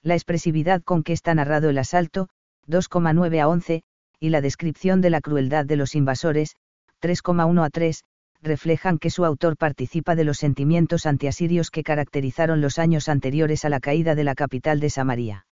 La 0.01 0.13
expresividad 0.13 0.83
con 0.83 1.03
que 1.03 1.13
está 1.13 1.33
narrado 1.33 1.69
el 1.69 1.77
asalto, 1.77 2.29
2,9 2.67 3.41
a 3.41 3.47
11, 3.47 3.83
y 4.19 4.29
la 4.29 4.41
descripción 4.41 5.01
de 5.01 5.09
la 5.09 5.21
crueldad 5.21 5.65
de 5.65 5.75
los 5.75 5.95
invasores, 5.95 6.55
3,1 7.01 7.65
a 7.65 7.69
3, 7.69 8.03
reflejan 8.41 8.99
que 8.99 9.09
su 9.09 9.25
autor 9.25 9.57
participa 9.57 10.15
de 10.15 10.23
los 10.23 10.37
sentimientos 10.37 11.05
antiasirios 11.05 11.71
que 11.71 11.83
caracterizaron 11.83 12.61
los 12.61 12.79
años 12.79 13.09
anteriores 13.09 13.65
a 13.65 13.69
la 13.69 13.79
caída 13.79 14.15
de 14.15 14.23
la 14.23 14.35
capital 14.35 14.79
de 14.79 14.89
Samaria. 14.89 15.47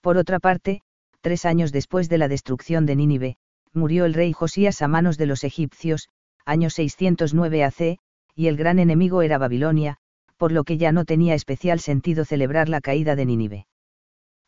Por 0.00 0.16
otra 0.16 0.38
parte, 0.38 0.82
tres 1.20 1.44
años 1.44 1.72
después 1.72 2.08
de 2.08 2.18
la 2.18 2.28
destrucción 2.28 2.86
de 2.86 2.96
Nínive, 2.96 3.36
murió 3.72 4.04
el 4.04 4.14
rey 4.14 4.32
Josías 4.32 4.82
a 4.82 4.88
manos 4.88 5.16
de 5.16 5.26
los 5.26 5.44
egipcios, 5.44 6.08
año 6.44 6.70
609 6.70 7.64
AC, 7.64 7.98
y 8.34 8.46
el 8.46 8.56
gran 8.56 8.78
enemigo 8.78 9.22
era 9.22 9.38
Babilonia, 9.38 9.96
por 10.36 10.52
lo 10.52 10.64
que 10.64 10.78
ya 10.78 10.92
no 10.92 11.04
tenía 11.04 11.34
especial 11.34 11.80
sentido 11.80 12.24
celebrar 12.24 12.68
la 12.68 12.80
caída 12.80 13.14
de 13.16 13.26
Nínive. 13.26 13.66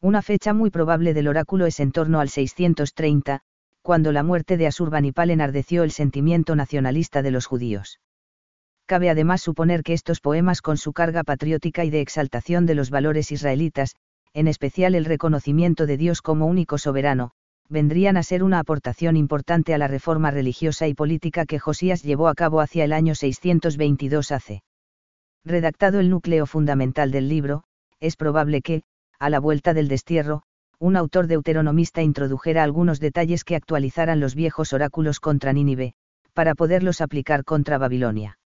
Una 0.00 0.22
fecha 0.22 0.52
muy 0.52 0.70
probable 0.70 1.14
del 1.14 1.28
oráculo 1.28 1.66
es 1.66 1.80
en 1.80 1.92
torno 1.92 2.20
al 2.20 2.28
630, 2.28 3.40
cuando 3.82 4.12
la 4.12 4.22
muerte 4.22 4.56
de 4.56 4.66
Asurbanipal 4.66 5.30
enardeció 5.30 5.82
el 5.82 5.90
sentimiento 5.90 6.56
nacionalista 6.56 7.22
de 7.22 7.30
los 7.30 7.46
judíos. 7.46 8.00
Cabe 8.86 9.08
además 9.08 9.40
suponer 9.40 9.82
que 9.82 9.92
estos 9.92 10.20
poemas 10.20 10.60
con 10.60 10.76
su 10.76 10.92
carga 10.92 11.22
patriótica 11.22 11.84
y 11.84 11.90
de 11.90 12.00
exaltación 12.00 12.66
de 12.66 12.74
los 12.74 12.90
valores 12.90 13.32
israelitas, 13.32 13.94
en 14.34 14.48
especial 14.48 14.94
el 14.94 15.04
reconocimiento 15.04 15.86
de 15.86 15.96
Dios 15.96 16.20
como 16.20 16.46
único 16.46 16.76
soberano, 16.76 17.32
vendrían 17.68 18.16
a 18.16 18.22
ser 18.22 18.42
una 18.42 18.58
aportación 18.58 19.16
importante 19.16 19.74
a 19.74 19.78
la 19.78 19.88
reforma 19.88 20.30
religiosa 20.30 20.86
y 20.88 20.94
política 20.94 21.46
que 21.46 21.58
Josías 21.58 22.02
llevó 22.02 22.28
a 22.28 22.34
cabo 22.34 22.60
hacia 22.60 22.84
el 22.84 22.92
año 22.92 23.14
622 23.14 24.32
AC. 24.32 24.62
Redactado 25.44 26.00
el 26.00 26.10
núcleo 26.10 26.46
fundamental 26.46 27.10
del 27.10 27.28
libro, 27.28 27.64
es 28.00 28.16
probable 28.16 28.62
que, 28.62 28.82
a 29.18 29.30
la 29.30 29.40
vuelta 29.40 29.74
del 29.74 29.88
destierro, 29.88 30.42
un 30.78 30.96
autor 30.96 31.26
deuteronomista 31.26 32.02
introdujera 32.02 32.62
algunos 32.62 33.00
detalles 33.00 33.44
que 33.44 33.56
actualizaran 33.56 34.20
los 34.20 34.34
viejos 34.34 34.72
oráculos 34.72 35.20
contra 35.20 35.52
Nínive, 35.52 35.94
para 36.32 36.54
poderlos 36.54 37.00
aplicar 37.00 37.44
contra 37.44 37.78
Babilonia. 37.78 38.38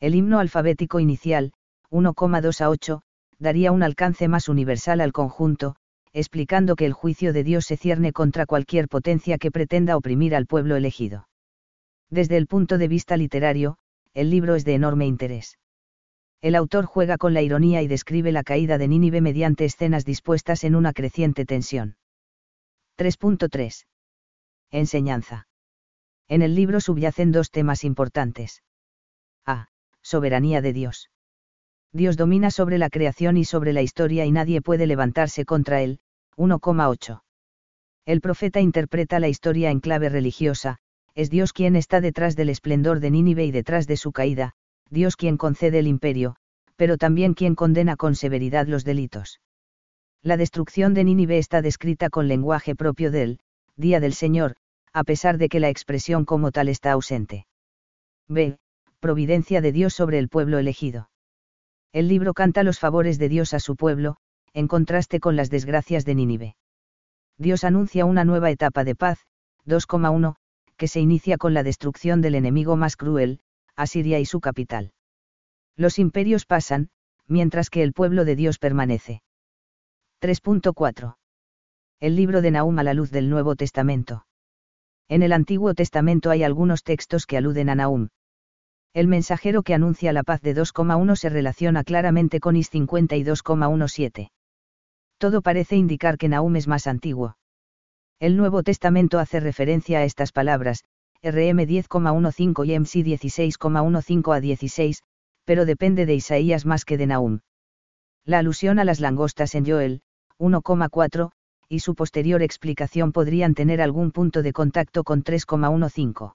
El 0.00 0.14
himno 0.14 0.40
alfabético 0.40 1.00
inicial, 1.00 1.52
1,2 1.90 2.60
a 2.60 2.68
8, 2.68 3.02
daría 3.38 3.72
un 3.72 3.82
alcance 3.82 4.28
más 4.28 4.48
universal 4.48 5.00
al 5.00 5.12
conjunto, 5.12 5.76
explicando 6.14 6.76
que 6.76 6.86
el 6.86 6.92
juicio 6.92 7.32
de 7.32 7.42
Dios 7.42 7.66
se 7.66 7.76
cierne 7.76 8.12
contra 8.12 8.46
cualquier 8.46 8.88
potencia 8.88 9.36
que 9.36 9.50
pretenda 9.50 9.96
oprimir 9.96 10.34
al 10.34 10.46
pueblo 10.46 10.76
elegido. 10.76 11.28
Desde 12.08 12.36
el 12.36 12.46
punto 12.46 12.78
de 12.78 12.88
vista 12.88 13.16
literario, 13.16 13.76
el 14.14 14.30
libro 14.30 14.54
es 14.54 14.64
de 14.64 14.74
enorme 14.74 15.06
interés. 15.06 15.58
El 16.40 16.54
autor 16.54 16.84
juega 16.84 17.18
con 17.18 17.34
la 17.34 17.42
ironía 17.42 17.82
y 17.82 17.88
describe 17.88 18.30
la 18.30 18.44
caída 18.44 18.78
de 18.78 18.86
Nínive 18.86 19.20
mediante 19.20 19.64
escenas 19.64 20.04
dispuestas 20.04 20.62
en 20.62 20.76
una 20.76 20.92
creciente 20.92 21.44
tensión. 21.44 21.96
3.3. 22.96 23.86
Enseñanza. 24.70 25.48
En 26.28 26.42
el 26.42 26.54
libro 26.54 26.80
subyacen 26.80 27.32
dos 27.32 27.50
temas 27.50 27.82
importantes. 27.82 28.62
A. 29.44 29.68
Soberanía 30.00 30.60
de 30.60 30.72
Dios. 30.72 31.10
Dios 31.92 32.16
domina 32.16 32.50
sobre 32.50 32.78
la 32.78 32.90
creación 32.90 33.36
y 33.36 33.44
sobre 33.44 33.72
la 33.72 33.82
historia 33.82 34.24
y 34.26 34.30
nadie 34.30 34.60
puede 34.60 34.86
levantarse 34.86 35.44
contra 35.44 35.80
él, 35.80 36.00
1,8. 36.36 37.22
El 38.06 38.20
profeta 38.20 38.60
interpreta 38.60 39.18
la 39.20 39.28
historia 39.28 39.70
en 39.70 39.80
clave 39.80 40.08
religiosa, 40.08 40.78
es 41.14 41.30
Dios 41.30 41.52
quien 41.52 41.76
está 41.76 42.00
detrás 42.00 42.36
del 42.36 42.48
esplendor 42.48 43.00
de 43.00 43.10
Nínive 43.10 43.44
y 43.44 43.50
detrás 43.50 43.86
de 43.86 43.96
su 43.96 44.12
caída, 44.12 44.52
Dios 44.90 45.16
quien 45.16 45.36
concede 45.36 45.78
el 45.78 45.86
imperio, 45.86 46.36
pero 46.76 46.98
también 46.98 47.34
quien 47.34 47.54
condena 47.54 47.96
con 47.96 48.14
severidad 48.14 48.66
los 48.66 48.84
delitos. 48.84 49.40
La 50.22 50.36
destrucción 50.36 50.94
de 50.94 51.04
Nínive 51.04 51.38
está 51.38 51.62
descrita 51.62 52.10
con 52.10 52.28
lenguaje 52.28 52.74
propio 52.74 53.10
del 53.10 53.40
Día 53.76 54.00
del 54.00 54.14
Señor, 54.14 54.56
a 54.92 55.04
pesar 55.04 55.38
de 55.38 55.48
que 55.48 55.60
la 55.60 55.68
expresión 55.68 56.24
como 56.24 56.50
tal 56.52 56.68
está 56.68 56.92
ausente. 56.92 57.46
B. 58.28 58.56
Providencia 59.00 59.60
de 59.60 59.72
Dios 59.72 59.92
sobre 59.92 60.18
el 60.18 60.28
pueblo 60.28 60.58
elegido. 60.58 61.10
El 61.92 62.08
libro 62.08 62.32
canta 62.34 62.62
los 62.62 62.78
favores 62.78 63.18
de 63.18 63.28
Dios 63.28 63.54
a 63.54 63.60
su 63.60 63.76
pueblo, 63.76 64.16
en 64.54 64.68
contraste 64.68 65.18
con 65.18 65.34
las 65.34 65.50
desgracias 65.50 66.04
de 66.04 66.14
Nínive. 66.14 66.56
Dios 67.36 67.64
anuncia 67.64 68.04
una 68.04 68.24
nueva 68.24 68.50
etapa 68.50 68.84
de 68.84 68.94
paz, 68.94 69.18
2,1, 69.66 70.36
que 70.76 70.86
se 70.86 71.00
inicia 71.00 71.36
con 71.38 71.54
la 71.54 71.64
destrucción 71.64 72.20
del 72.20 72.36
enemigo 72.36 72.76
más 72.76 72.96
cruel, 72.96 73.40
Asiria 73.74 74.20
y 74.20 74.26
su 74.26 74.40
capital. 74.40 74.92
Los 75.76 75.98
imperios 75.98 76.46
pasan, 76.46 76.90
mientras 77.26 77.68
que 77.68 77.82
el 77.82 77.92
pueblo 77.92 78.24
de 78.24 78.36
Dios 78.36 78.58
permanece. 78.58 79.22
3.4. 80.20 81.16
El 81.98 82.14
libro 82.14 82.40
de 82.40 82.52
Nahum 82.52 82.78
a 82.78 82.84
la 82.84 82.94
luz 82.94 83.10
del 83.10 83.28
Nuevo 83.28 83.56
Testamento. 83.56 84.24
En 85.08 85.24
el 85.24 85.32
Antiguo 85.32 85.74
Testamento 85.74 86.30
hay 86.30 86.44
algunos 86.44 86.84
textos 86.84 87.26
que 87.26 87.36
aluden 87.36 87.70
a 87.70 87.74
Nahum. 87.74 88.08
El 88.92 89.08
mensajero 89.08 89.64
que 89.64 89.74
anuncia 89.74 90.12
la 90.12 90.22
paz 90.22 90.40
de 90.42 90.54
2,1 90.54 91.16
se 91.16 91.28
relaciona 91.28 91.82
claramente 91.82 92.38
con 92.38 92.54
Is 92.54 92.72
52,17 92.72 94.30
todo 95.24 95.40
parece 95.40 95.74
indicar 95.76 96.18
que 96.18 96.28
Nahum 96.28 96.54
es 96.56 96.68
más 96.68 96.86
antiguo. 96.86 97.38
El 98.20 98.36
Nuevo 98.36 98.62
Testamento 98.62 99.18
hace 99.18 99.40
referencia 99.40 100.00
a 100.00 100.04
estas 100.04 100.32
palabras, 100.32 100.84
RM 101.22 101.60
10,15 101.60 102.66
y 102.66 102.78
MC 102.78 103.22
16,15 103.22 104.36
a 104.36 104.40
16, 104.40 105.02
pero 105.46 105.64
depende 105.64 106.04
de 106.04 106.14
Isaías 106.14 106.66
más 106.66 106.84
que 106.84 106.98
de 106.98 107.06
Nahum. 107.06 107.40
La 108.26 108.40
alusión 108.40 108.78
a 108.78 108.84
las 108.84 109.00
langostas 109.00 109.54
en 109.54 109.64
Joel, 109.64 110.02
1,4, 110.38 111.30
y 111.70 111.80
su 111.80 111.94
posterior 111.94 112.42
explicación 112.42 113.10
podrían 113.10 113.54
tener 113.54 113.80
algún 113.80 114.10
punto 114.10 114.42
de 114.42 114.52
contacto 114.52 115.04
con 115.04 115.24
3,15. 115.24 116.34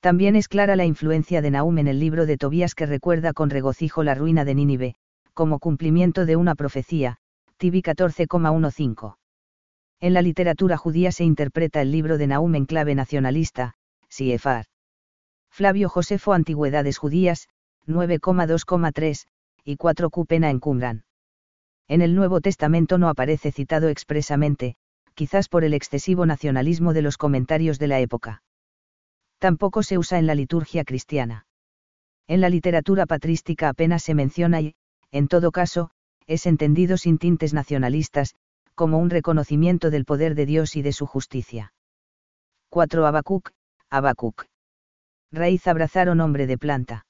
También 0.00 0.34
es 0.34 0.48
clara 0.48 0.74
la 0.74 0.86
influencia 0.86 1.40
de 1.40 1.52
Nahum 1.52 1.78
en 1.78 1.86
el 1.86 2.00
libro 2.00 2.26
de 2.26 2.36
Tobías 2.36 2.74
que 2.74 2.86
recuerda 2.86 3.32
con 3.32 3.48
regocijo 3.48 4.02
la 4.02 4.16
ruina 4.16 4.44
de 4.44 4.56
Nínive, 4.56 4.94
como 5.34 5.60
cumplimiento 5.60 6.26
de 6.26 6.34
una 6.34 6.56
profecía, 6.56 7.20
Tibi 7.56 7.82
14,15. 7.82 9.16
En 10.00 10.14
la 10.14 10.22
literatura 10.22 10.76
judía 10.76 11.12
se 11.12 11.24
interpreta 11.24 11.80
el 11.80 11.92
libro 11.92 12.18
de 12.18 12.26
Nahum 12.26 12.54
en 12.54 12.66
clave 12.66 12.94
nacionalista, 12.94 13.74
Siefar. 14.08 14.66
Flavio 15.50 15.88
Josefo 15.88 16.32
Antigüedades 16.32 16.98
Judías, 16.98 17.48
9,2,3, 17.86 19.26
y 19.64 19.76
4 19.76 20.10
Cupena 20.10 20.50
en 20.50 20.58
Qumran. 20.58 21.04
En 21.88 22.02
el 22.02 22.14
Nuevo 22.14 22.40
Testamento 22.40 22.98
no 22.98 23.08
aparece 23.08 23.52
citado 23.52 23.88
expresamente, 23.88 24.76
quizás 25.14 25.48
por 25.48 25.64
el 25.64 25.74
excesivo 25.74 26.26
nacionalismo 26.26 26.94
de 26.94 27.02
los 27.02 27.16
comentarios 27.16 27.78
de 27.78 27.86
la 27.86 28.00
época. 28.00 28.42
Tampoco 29.38 29.82
se 29.82 29.98
usa 29.98 30.18
en 30.18 30.26
la 30.26 30.34
liturgia 30.34 30.84
cristiana. 30.84 31.46
En 32.26 32.40
la 32.40 32.48
literatura 32.48 33.06
patrística 33.06 33.68
apenas 33.68 34.02
se 34.02 34.14
menciona 34.14 34.60
y, 34.60 34.74
en 35.10 35.28
todo 35.28 35.52
caso, 35.52 35.90
es 36.32 36.46
entendido 36.46 36.96
sin 36.96 37.18
tintes 37.18 37.52
nacionalistas, 37.52 38.34
como 38.74 38.96
un 38.96 39.10
reconocimiento 39.10 39.90
del 39.90 40.06
poder 40.06 40.34
de 40.34 40.46
Dios 40.46 40.76
y 40.76 40.82
de 40.82 40.92
su 40.92 41.04
justicia. 41.04 41.74
4. 42.70 43.06
Abacuc, 43.06 43.50
Abacuc. 43.90 44.46
Raíz 45.30 45.66
abrazar 45.66 46.08
o 46.08 46.14
nombre 46.14 46.46
de 46.46 46.56
planta. 46.56 47.04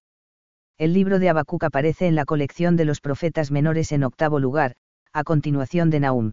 El 0.76 0.92
libro 0.92 1.20
de 1.20 1.28
Habacuc 1.28 1.62
aparece 1.62 2.08
en 2.08 2.16
la 2.16 2.24
colección 2.24 2.76
de 2.76 2.84
los 2.84 3.00
profetas 3.00 3.52
menores 3.52 3.92
en 3.92 4.02
octavo 4.02 4.40
lugar, 4.40 4.74
a 5.12 5.22
continuación 5.22 5.90
de 5.90 6.00
Nahum. 6.00 6.32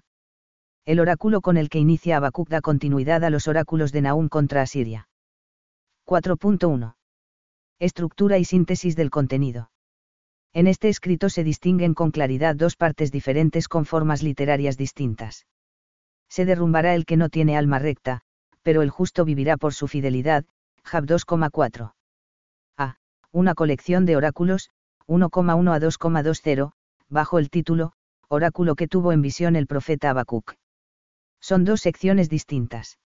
El 0.84 0.99
oráculo 0.99 1.41
con 1.41 1.58
el 1.58 1.69
que 1.69 1.78
inicia 1.78 2.17
Habacuc 2.17 2.49
da 2.49 2.62
continuidad 2.62 3.23
a 3.23 3.30
los 3.30 3.47
oráculos 3.47 3.91
de 3.91 4.02
Nahum 4.02 4.30
contra 4.30 4.63
Asiria. 4.63 5.08
4.1. 6.08 6.95
Estructura 7.78 8.39
y 8.39 8.45
síntesis 8.45 8.95
del 8.95 9.12
contenido. 9.12 9.69
En 10.54 10.68
este 10.68 10.90
escrito 10.90 11.30
se 11.30 11.44
distinguen 11.44 11.94
con 11.94 12.12
claridad 12.12 12.56
dos 12.56 12.76
partes 12.76 13.12
diferentes 13.12 13.68
con 13.68 13.86
formas 13.86 14.24
literarias 14.24 14.78
distintas. 14.78 15.46
Se 16.28 16.46
derrumbará 16.46 16.96
el 16.96 17.06
que 17.06 17.18
no 17.18 17.30
tiene 17.30 17.58
alma 17.58 17.80
recta, 17.80 18.22
pero 18.64 18.82
el 18.82 18.90
justo 18.90 19.26
vivirá 19.26 19.58
por 19.58 19.74
su 19.74 19.88
fidelidad, 19.88 20.46
Jab 20.84 21.06
2,4 21.06 21.94
una 23.32 23.54
colección 23.54 24.06
de 24.06 24.16
oráculos, 24.16 24.70
1,1 25.08 25.74
a 25.74 25.80
2,20, 25.80 26.72
bajo 27.10 27.40
el 27.40 27.50
título, 27.50 27.94
Oráculo 28.28 28.76
que 28.76 28.88
tuvo 28.88 29.12
en 29.12 29.22
visión 29.22 29.56
el 29.56 29.68
profeta 29.68 30.12
Habacuc. 30.12 30.54
Son 31.40 31.64
dos 31.64 31.82
secciones 31.82 32.30
distintas. 32.30 33.00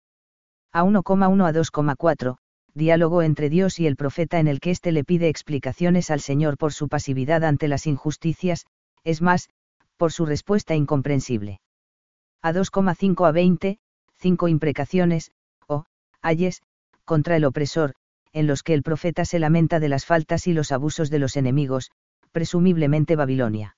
A 0.73 0.83
1,1 0.83 1.47
a 1.47 1.53
2,4, 1.53 2.37
diálogo 2.75 3.23
entre 3.23 3.51
Dios 3.51 3.79
y 3.81 3.87
el 3.87 3.97
profeta 3.97 4.39
en 4.39 4.49
el 4.49 4.61
que 4.61 4.71
éste 4.71 4.93
le 4.93 5.05
pide 5.05 5.29
explicaciones 5.29 6.11
al 6.11 6.21
Señor 6.21 6.57
por 6.57 6.73
su 6.73 6.89
pasividad 6.89 7.45
ante 7.45 7.69
las 7.69 7.87
injusticias, 7.87 8.67
es 9.05 9.23
más, 9.23 9.49
por 9.97 10.13
su 10.13 10.27
respuesta 10.27 10.75
incomprensible. 10.75 11.61
A 12.43 12.53
2,5 12.53 13.29
a 13.29 13.33
20, 13.33 13.79
cinco 14.17 14.49
imprecaciones, 14.49 15.33
o, 15.67 15.85
ayes, 16.23 16.63
contra 17.05 17.37
el 17.37 17.45
opresor, 17.45 17.95
en 18.33 18.47
los 18.47 18.63
que 18.63 18.75
el 18.75 18.83
profeta 18.83 19.25
se 19.25 19.39
lamenta 19.39 19.81
de 19.81 19.89
las 19.89 20.07
faltas 20.07 20.47
y 20.47 20.53
los 20.53 20.73
abusos 20.73 21.11
de 21.11 21.19
los 21.19 21.37
enemigos, 21.37 21.91
presumiblemente 22.33 23.17
Babilonia. 23.17 23.77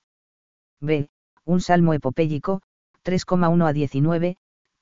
B. 0.79 1.09
Un 1.45 1.59
salmo 1.59 1.93
epopéyico, 1.93 2.61
3,1 3.03 3.67
a 3.67 3.73
19, 3.73 4.37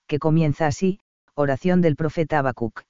que 0.07 0.19
comienza 0.19 0.67
así, 0.67 0.99
oración 1.33 1.81
del 1.81 1.95
profeta 1.95 2.39
Habacuc. 2.39 2.83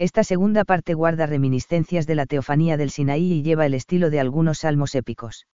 Esta 0.00 0.24
segunda 0.24 0.64
parte 0.64 0.94
guarda 0.94 1.26
reminiscencias 1.26 2.06
de 2.06 2.14
la 2.14 2.24
teofanía 2.24 2.78
del 2.78 2.88
Sinaí 2.88 3.34
y 3.34 3.42
lleva 3.42 3.66
el 3.66 3.74
estilo 3.74 4.08
de 4.08 4.18
algunos 4.18 4.60
salmos 4.60 4.94
épicos. 4.94 5.46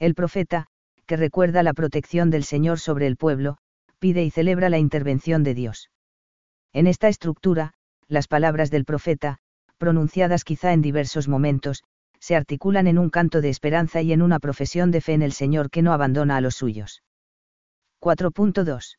El 0.00 0.16
profeta, 0.16 0.66
que 1.06 1.16
recuerda 1.16 1.62
la 1.62 1.72
protección 1.72 2.30
del 2.30 2.42
Señor 2.42 2.80
sobre 2.80 3.06
el 3.06 3.16
pueblo, 3.16 3.58
pide 4.00 4.24
y 4.24 4.30
celebra 4.32 4.70
la 4.70 4.78
intervención 4.78 5.44
de 5.44 5.54
Dios. 5.54 5.88
En 6.72 6.88
esta 6.88 7.06
estructura, 7.06 7.74
las 8.08 8.26
palabras 8.26 8.72
del 8.72 8.84
profeta, 8.84 9.38
pronunciadas 9.78 10.42
quizá 10.42 10.72
en 10.72 10.82
diversos 10.82 11.28
momentos, 11.28 11.84
se 12.18 12.34
articulan 12.34 12.88
en 12.88 12.98
un 12.98 13.08
canto 13.08 13.40
de 13.40 13.50
esperanza 13.50 14.02
y 14.02 14.12
en 14.12 14.20
una 14.20 14.40
profesión 14.40 14.90
de 14.90 15.00
fe 15.00 15.12
en 15.12 15.22
el 15.22 15.30
Señor 15.30 15.70
que 15.70 15.82
no 15.82 15.92
abandona 15.92 16.38
a 16.38 16.40
los 16.40 16.56
suyos. 16.56 17.04
4.2. 18.00 18.96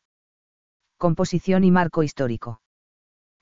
Composición 0.96 1.62
y 1.62 1.70
marco 1.70 2.02
histórico. 2.02 2.61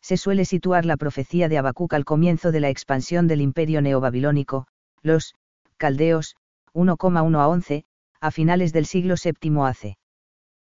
Se 0.03 0.17
suele 0.17 0.45
situar 0.45 0.87
la 0.87 0.97
profecía 0.97 1.49
de 1.49 1.59
Habacuc 1.59 1.93
al 1.95 2.05
comienzo 2.05 2.53
de 2.53 2.61
la 2.61 2.71
expansión 2.71 3.29
del 3.29 3.41
imperio 3.41 3.83
neobabilónico, 3.83 4.67
los 5.03 5.35
caldeos, 5.77 6.37
1,1 6.73 7.39
a 7.39 7.49
11, 7.49 7.85
a 8.21 8.31
finales 8.31 8.73
del 8.73 8.87
siglo 8.87 9.15
VII 9.23 9.61
AC. 9.63 9.97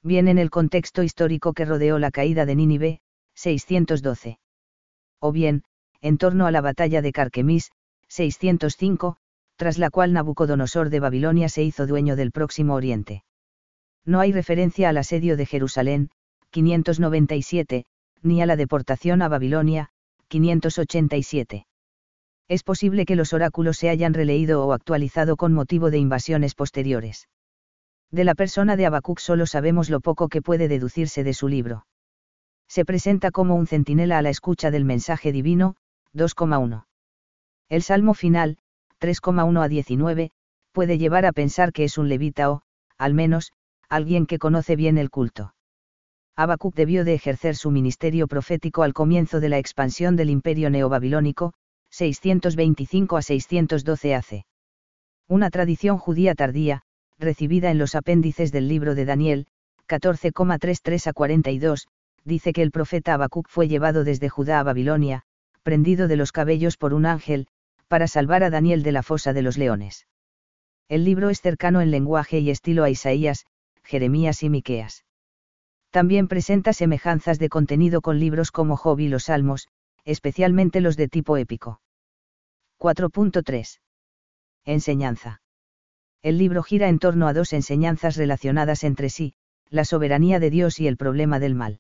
Bien 0.02 0.28
en 0.28 0.38
el 0.38 0.50
contexto 0.50 1.04
histórico 1.04 1.54
que 1.54 1.66
rodeó 1.66 2.00
la 2.00 2.12
caída 2.12 2.46
de 2.46 2.56
Nínive, 2.56 3.00
612. 3.36 4.40
O 5.20 5.32
bien, 5.32 5.64
en 6.02 6.18
torno 6.18 6.46
a 6.46 6.52
la 6.52 6.62
batalla 6.62 7.02
de 7.02 7.14
Carquemis, 7.14 7.72
605, 8.10 9.18
tras 9.56 9.78
la 9.78 9.90
cual 9.90 10.14
Nabucodonosor 10.14 10.90
de 10.90 11.00
Babilonia 11.00 11.48
se 11.48 11.64
hizo 11.64 11.88
dueño 11.88 12.16
del 12.16 12.32
próximo 12.32 12.76
Oriente. 12.76 13.24
No 14.06 14.20
hay 14.20 14.34
referencia 14.34 14.90
al 14.90 14.98
asedio 14.98 15.38
de 15.38 15.46
Jerusalén, 15.46 16.10
597, 16.50 17.86
ni 18.24 18.42
a 18.42 18.46
la 18.46 18.56
deportación 18.56 19.22
a 19.22 19.28
Babilonia, 19.28 19.90
587. 20.30 21.68
Es 22.48 22.64
posible 22.64 23.06
que 23.06 23.16
los 23.16 23.34
oráculos 23.34 23.78
se 23.78 23.90
hayan 23.90 24.14
releído 24.14 24.66
o 24.66 24.74
actualizado 24.74 25.38
con 25.38 25.54
motivo 25.54 25.92
de 25.92 25.98
invasiones 25.98 26.56
posteriores. 26.56 27.30
De 28.12 28.24
la 28.24 28.36
persona 28.36 28.76
de 28.76 28.86
Habacuc 28.86 29.20
solo 29.20 29.46
sabemos 29.46 29.90
lo 29.90 30.00
poco 30.00 30.30
que 30.30 30.42
puede 30.42 30.68
deducirse 30.68 31.24
de 31.24 31.34
su 31.34 31.48
libro. 31.48 31.86
Se 32.68 32.86
presenta 32.86 33.32
como 33.32 33.56
un 33.56 33.68
centinela 33.68 34.18
a 34.18 34.22
la 34.22 34.30
escucha 34.30 34.72
del 34.72 34.86
mensaje 34.86 35.32
divino, 35.32 35.76
2,1. 36.14 36.86
El 37.70 37.82
salmo 37.82 38.14
final, 38.14 38.58
3,1 39.00 39.64
a 39.64 39.68
19, 39.68 40.32
puede 40.72 40.98
llevar 40.98 41.26
a 41.26 41.32
pensar 41.32 41.74
que 41.74 41.86
es 41.86 41.98
un 41.98 42.10
levita 42.10 42.52
o, 42.52 42.62
al 42.98 43.14
menos, 43.14 43.52
alguien 43.90 44.26
que 44.26 44.40
conoce 44.40 44.76
bien 44.76 44.98
el 44.98 45.10
culto. 45.10 45.54
Habacuc 46.36 46.74
debió 46.74 47.06
de 47.06 47.14
ejercer 47.14 47.56
su 47.56 47.70
ministerio 47.70 48.28
profético 48.28 48.82
al 48.82 48.94
comienzo 48.94 49.40
de 49.40 49.50
la 49.50 49.60
expansión 49.60 50.16
del 50.16 50.32
imperio 50.32 50.72
neobabilónico, 50.72 51.54
625 51.92 53.18
a 53.18 53.22
612 53.22 54.16
AC. 54.16 54.46
Una 55.28 55.52
tradición 55.52 56.00
judía 56.00 56.34
tardía, 56.34 56.82
recibida 57.20 57.70
en 57.70 57.78
los 57.78 57.94
apéndices 57.94 58.52
del 58.52 58.68
libro 58.68 58.96
de 58.96 59.06
Daniel, 59.06 59.46
14,33 59.88 61.08
a 61.08 61.14
42, 61.14 61.88
dice 62.26 62.52
que 62.52 62.64
el 62.64 62.72
profeta 62.72 63.14
Habacuc 63.14 63.48
fue 63.48 63.68
llevado 63.68 64.04
desde 64.04 64.30
Judá 64.30 64.60
a 64.60 64.64
Babilonia, 64.64 65.24
prendido 65.62 66.08
de 66.08 66.16
los 66.16 66.32
cabellos 66.32 66.78
por 66.78 66.96
un 66.96 67.06
ángel, 67.06 67.48
para 67.88 68.08
salvar 68.08 68.44
a 68.44 68.50
Daniel 68.50 68.82
de 68.82 68.92
la 68.92 69.04
fosa 69.04 69.34
de 69.34 69.44
los 69.44 69.58
leones. 69.58 70.08
El 70.90 71.06
libro 71.06 71.30
es 71.30 71.42
cercano 71.42 71.82
en 71.82 71.92
lenguaje 71.92 72.40
y 72.40 72.50
estilo 72.50 72.84
a 72.84 72.90
Isaías, 72.90 73.46
Jeremías 73.84 74.42
y 74.42 74.50
Miqueas. 74.50 75.04
También 75.94 76.28
presenta 76.28 76.74
semejanzas 76.74 77.38
de 77.38 77.50
contenido 77.50 78.02
con 78.02 78.18
libros 78.18 78.50
como 78.50 78.78
Job 78.78 79.00
y 79.00 79.10
los 79.10 79.26
Salmos, 79.26 79.68
especialmente 80.06 80.82
los 80.82 80.98
de 80.98 81.08
tipo 81.08 81.38
épico. 81.38 81.82
4.3. 82.80 83.80
Enseñanza. 84.66 85.44
El 86.24 86.40
libro 86.40 86.64
gira 86.64 86.90
en 86.90 86.98
torno 86.98 87.28
a 87.28 87.34
dos 87.34 87.54
enseñanzas 87.54 88.16
relacionadas 88.16 88.84
entre 88.84 89.12
sí, 89.12 89.36
la 89.70 89.86
soberanía 89.86 90.40
de 90.40 90.50
Dios 90.50 90.80
y 90.80 90.88
el 90.88 90.98
problema 90.98 91.38
del 91.38 91.54
mal. 91.54 91.80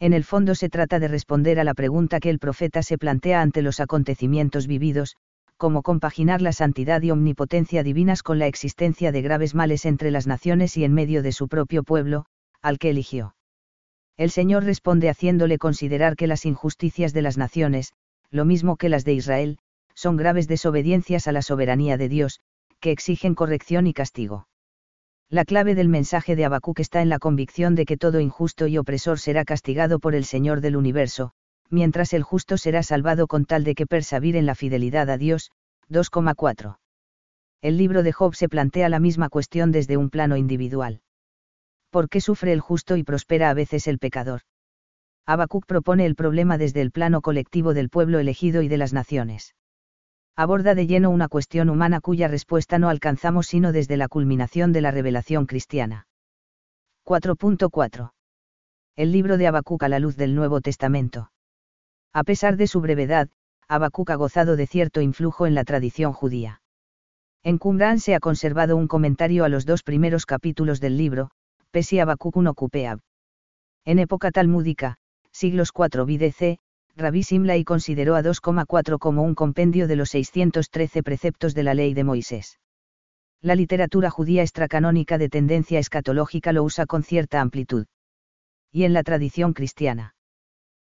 En 0.00 0.14
el 0.14 0.24
fondo 0.24 0.54
se 0.54 0.70
trata 0.70 0.98
de 0.98 1.08
responder 1.08 1.60
a 1.60 1.64
la 1.64 1.74
pregunta 1.74 2.20
que 2.20 2.30
el 2.30 2.38
profeta 2.38 2.82
se 2.82 2.96
plantea 2.96 3.42
ante 3.42 3.60
los 3.60 3.78
acontecimientos 3.78 4.66
vividos, 4.66 5.16
cómo 5.58 5.82
compaginar 5.82 6.40
la 6.40 6.52
santidad 6.52 7.02
y 7.02 7.10
omnipotencia 7.10 7.82
divinas 7.82 8.22
con 8.22 8.38
la 8.38 8.46
existencia 8.46 9.12
de 9.12 9.20
graves 9.20 9.54
males 9.54 9.84
entre 9.84 10.10
las 10.10 10.26
naciones 10.26 10.78
y 10.78 10.84
en 10.84 10.94
medio 10.94 11.22
de 11.22 11.32
su 11.32 11.46
propio 11.46 11.82
pueblo, 11.82 12.24
al 12.62 12.78
que 12.78 12.90
eligió. 12.90 13.34
El 14.16 14.30
Señor 14.30 14.64
responde 14.64 15.08
haciéndole 15.08 15.58
considerar 15.58 16.16
que 16.16 16.26
las 16.26 16.44
injusticias 16.44 17.12
de 17.12 17.22
las 17.22 17.38
naciones, 17.38 17.92
lo 18.30 18.44
mismo 18.44 18.76
que 18.76 18.88
las 18.88 19.04
de 19.04 19.14
Israel, 19.14 19.58
son 19.94 20.16
graves 20.16 20.48
desobediencias 20.48 21.28
a 21.28 21.32
la 21.32 21.42
soberanía 21.42 21.96
de 21.96 22.08
Dios, 22.08 22.40
que 22.80 22.90
exigen 22.90 23.34
corrección 23.34 23.86
y 23.86 23.92
castigo. 23.92 24.48
La 25.30 25.44
clave 25.44 25.74
del 25.74 25.88
mensaje 25.88 26.36
de 26.36 26.44
Habacuc 26.44 26.80
está 26.80 27.02
en 27.02 27.08
la 27.08 27.18
convicción 27.18 27.74
de 27.74 27.84
que 27.84 27.96
todo 27.96 28.18
injusto 28.18 28.66
y 28.66 28.78
opresor 28.78 29.18
será 29.18 29.44
castigado 29.44 29.98
por 29.98 30.14
el 30.14 30.24
Señor 30.24 30.60
del 30.60 30.76
universo, 30.76 31.32
mientras 31.70 32.12
el 32.12 32.22
justo 32.22 32.56
será 32.56 32.82
salvado 32.82 33.26
con 33.26 33.44
tal 33.44 33.62
de 33.62 33.74
que 33.74 33.86
persevir 33.86 34.36
en 34.36 34.46
la 34.46 34.54
fidelidad 34.54 35.10
a 35.10 35.18
Dios. 35.18 35.50
2,4. 35.90 36.78
El 37.60 37.76
libro 37.76 38.02
de 38.02 38.12
Job 38.12 38.34
se 38.34 38.48
plantea 38.48 38.88
la 38.88 39.00
misma 39.00 39.28
cuestión 39.28 39.72
desde 39.72 39.96
un 39.96 40.10
plano 40.10 40.36
individual. 40.36 41.02
¿Por 41.90 42.08
qué 42.08 42.20
sufre 42.20 42.52
el 42.52 42.60
justo 42.60 42.96
y 42.96 43.04
prospera 43.04 43.50
a 43.50 43.54
veces 43.54 43.86
el 43.86 43.98
pecador? 43.98 44.42
Habacuc 45.26 45.66
propone 45.66 46.06
el 46.06 46.14
problema 46.14 46.58
desde 46.58 46.80
el 46.80 46.90
plano 46.90 47.20
colectivo 47.20 47.74
del 47.74 47.90
pueblo 47.90 48.18
elegido 48.18 48.62
y 48.62 48.68
de 48.68 48.78
las 48.78 48.92
naciones. 48.92 49.54
Aborda 50.36 50.74
de 50.74 50.86
lleno 50.86 51.10
una 51.10 51.28
cuestión 51.28 51.68
humana 51.68 52.00
cuya 52.00 52.28
respuesta 52.28 52.78
no 52.78 52.88
alcanzamos 52.88 53.46
sino 53.46 53.72
desde 53.72 53.96
la 53.96 54.08
culminación 54.08 54.72
de 54.72 54.80
la 54.80 54.90
revelación 54.90 55.46
cristiana. 55.46 56.06
4.4. 57.04 58.12
El 58.96 59.12
libro 59.12 59.36
de 59.36 59.46
Habacuc 59.46 59.82
a 59.82 59.88
la 59.88 59.98
luz 59.98 60.16
del 60.16 60.34
Nuevo 60.34 60.60
Testamento. 60.60 61.30
A 62.12 62.24
pesar 62.24 62.56
de 62.56 62.66
su 62.66 62.80
brevedad, 62.80 63.28
Habacuc 63.66 64.10
ha 64.10 64.14
gozado 64.14 64.56
de 64.56 64.66
cierto 64.66 65.00
influjo 65.00 65.46
en 65.46 65.54
la 65.54 65.64
tradición 65.64 66.12
judía. 66.12 66.62
En 67.42 67.58
Qumran 67.58 67.98
se 68.00 68.14
ha 68.14 68.20
conservado 68.20 68.76
un 68.76 68.88
comentario 68.88 69.44
a 69.44 69.48
los 69.48 69.66
dos 69.66 69.82
primeros 69.82 70.26
capítulos 70.26 70.80
del 70.80 70.96
libro, 70.96 71.30
Pesi 71.70 72.00
Habacuc 72.00 72.34
1 72.34 72.54
Cupeab. 72.54 73.00
En 73.84 73.98
época 73.98 74.30
talmúdica, 74.30 74.96
siglos 75.30 75.70
4 75.70 76.06
BDC, 76.06 76.58
Rabí 76.96 77.22
Simlai 77.22 77.62
consideró 77.62 78.16
a 78.16 78.22
2,4 78.22 78.98
como 78.98 79.22
un 79.22 79.34
compendio 79.34 79.86
de 79.86 79.96
los 79.96 80.08
613 80.10 81.02
preceptos 81.02 81.54
de 81.54 81.62
la 81.62 81.74
ley 81.74 81.92
de 81.92 82.04
Moisés. 82.04 82.58
La 83.42 83.54
literatura 83.54 84.08
judía 84.08 84.42
extracanónica 84.42 85.18
de 85.18 85.28
tendencia 85.28 85.78
escatológica 85.78 86.52
lo 86.52 86.64
usa 86.64 86.86
con 86.86 87.02
cierta 87.02 87.42
amplitud. 87.42 87.86
Y 88.72 88.84
en 88.84 88.94
la 88.94 89.02
tradición 89.02 89.52
cristiana. 89.52 90.14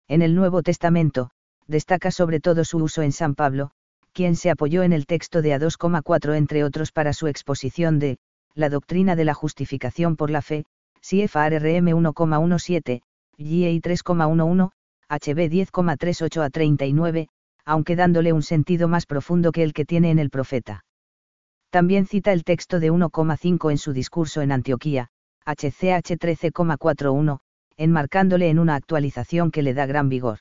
En 0.08 0.22
el 0.22 0.34
Nuevo 0.34 0.62
Testamento, 0.62 1.30
destaca 1.66 2.10
sobre 2.10 2.40
todo 2.40 2.64
su 2.64 2.78
uso 2.78 3.02
en 3.02 3.12
San 3.12 3.34
Pablo, 3.34 3.70
quien 4.12 4.34
se 4.34 4.50
apoyó 4.50 4.82
en 4.82 4.94
el 4.94 5.04
texto 5.04 5.42
de 5.42 5.54
A2,4 5.56 6.36
entre 6.36 6.64
otros 6.64 6.90
para 6.90 7.12
su 7.12 7.26
exposición 7.26 7.98
de, 7.98 8.18
la 8.54 8.68
doctrina 8.68 9.16
de 9.16 9.24
la 9.24 9.34
justificación 9.34 10.16
por 10.16 10.30
la 10.30 10.42
fe, 10.42 10.64
CFRRM 11.00 11.88
1,17, 11.88 13.02
GI 13.36 13.80
3,11, 13.80 14.70
HB 15.08 15.50
10,38 15.50 16.44
a 16.44 16.50
39, 16.50 17.28
aunque 17.64 17.96
dándole 17.96 18.32
un 18.32 18.42
sentido 18.42 18.88
más 18.88 19.06
profundo 19.06 19.52
que 19.52 19.62
el 19.62 19.72
que 19.72 19.84
tiene 19.84 20.10
en 20.10 20.18
el 20.18 20.30
profeta. 20.30 20.84
También 21.70 22.06
cita 22.06 22.32
el 22.32 22.44
texto 22.44 22.80
de 22.80 22.90
1,5 22.90 23.70
en 23.70 23.78
su 23.78 23.92
discurso 23.92 24.42
en 24.42 24.52
Antioquía, 24.52 25.08
HCH 25.46 26.18
13,41, 26.18 27.38
enmarcándole 27.76 28.50
en 28.50 28.58
una 28.58 28.74
actualización 28.74 29.50
que 29.50 29.62
le 29.62 29.74
da 29.74 29.86
gran 29.86 30.08
vigor. 30.08 30.40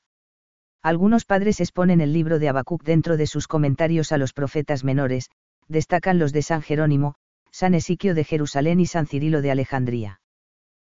Algunos 0.82 1.26
padres 1.26 1.60
exponen 1.60 2.02
el 2.02 2.13
libro 2.13 2.39
de 2.39 2.50
Habacuc 2.50 2.84
dentro 2.84 3.15
de 3.17 3.28
sus 3.28 3.48
comentarios 3.48 4.12
a 4.12 4.17
los 4.17 4.34
profetas 4.34 4.84
menores, 4.84 5.30
destacan 5.67 6.19
los 6.19 6.34
de 6.34 6.41
San 6.41 6.62
Jerónimo, 6.62 7.15
San 7.52 7.74
Esiquio 7.74 8.16
de 8.16 8.24
Jerusalén 8.24 8.80
y 8.80 8.86
San 8.86 9.08
Cirilo 9.08 9.42
de 9.42 9.52
Alejandría. 9.52 10.22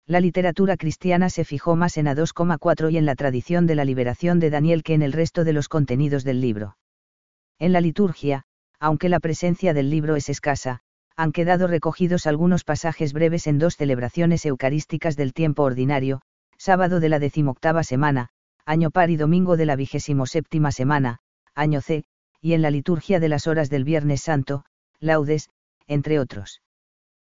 La 0.05 0.19
literatura 0.19 0.75
cristiana 0.75 1.29
se 1.29 1.45
fijó 1.45 1.75
más 1.75 1.97
en 1.97 2.07
A2,4 2.07 2.91
y 2.91 2.97
en 2.97 3.05
la 3.05 3.15
tradición 3.15 3.67
de 3.67 3.75
la 3.75 3.85
liberación 3.85 4.39
de 4.39 4.49
Daniel 4.49 4.83
que 4.83 4.93
en 4.93 5.01
el 5.01 5.13
resto 5.13 5.43
de 5.43 5.53
los 5.53 5.69
contenidos 5.69 6.23
del 6.23 6.41
libro. 6.41 6.77
En 7.57 7.71
la 7.71 7.79
liturgia, 7.79 8.43
aunque 8.79 9.07
la 9.07 9.21
presencia 9.21 9.73
del 9.73 9.89
libro 9.89 10.17
es 10.17 10.27
escasa, 10.27 10.81
han 11.15 11.31
quedado 11.31 11.67
recogidos 11.67 12.27
algunos 12.27 12.63
pasajes 12.63 13.13
breves 13.13 13.47
en 13.47 13.59
dos 13.59 13.77
celebraciones 13.77 14.45
eucarísticas 14.45 15.15
del 15.15 15.33
tiempo 15.33 15.63
ordinario, 15.63 16.21
sábado 16.57 16.99
de 16.99 17.09
la 17.09 17.19
decimoctava 17.19 17.83
semana, 17.83 18.29
año 18.65 18.91
par 18.91 19.09
y 19.09 19.15
domingo 19.15 19.55
de 19.55 19.65
la 19.65 19.75
vigésimo 19.75 20.25
séptima 20.25 20.71
semana, 20.71 21.19
año 21.55 21.81
C, 21.81 22.03
y 22.41 22.53
en 22.53 22.61
la 22.61 22.71
liturgia 22.71 23.19
de 23.19 23.29
las 23.29 23.47
horas 23.47 23.69
del 23.69 23.83
Viernes 23.83 24.21
Santo, 24.21 24.65
laudes, 24.99 25.49
entre 25.87 26.19
otros. 26.19 26.62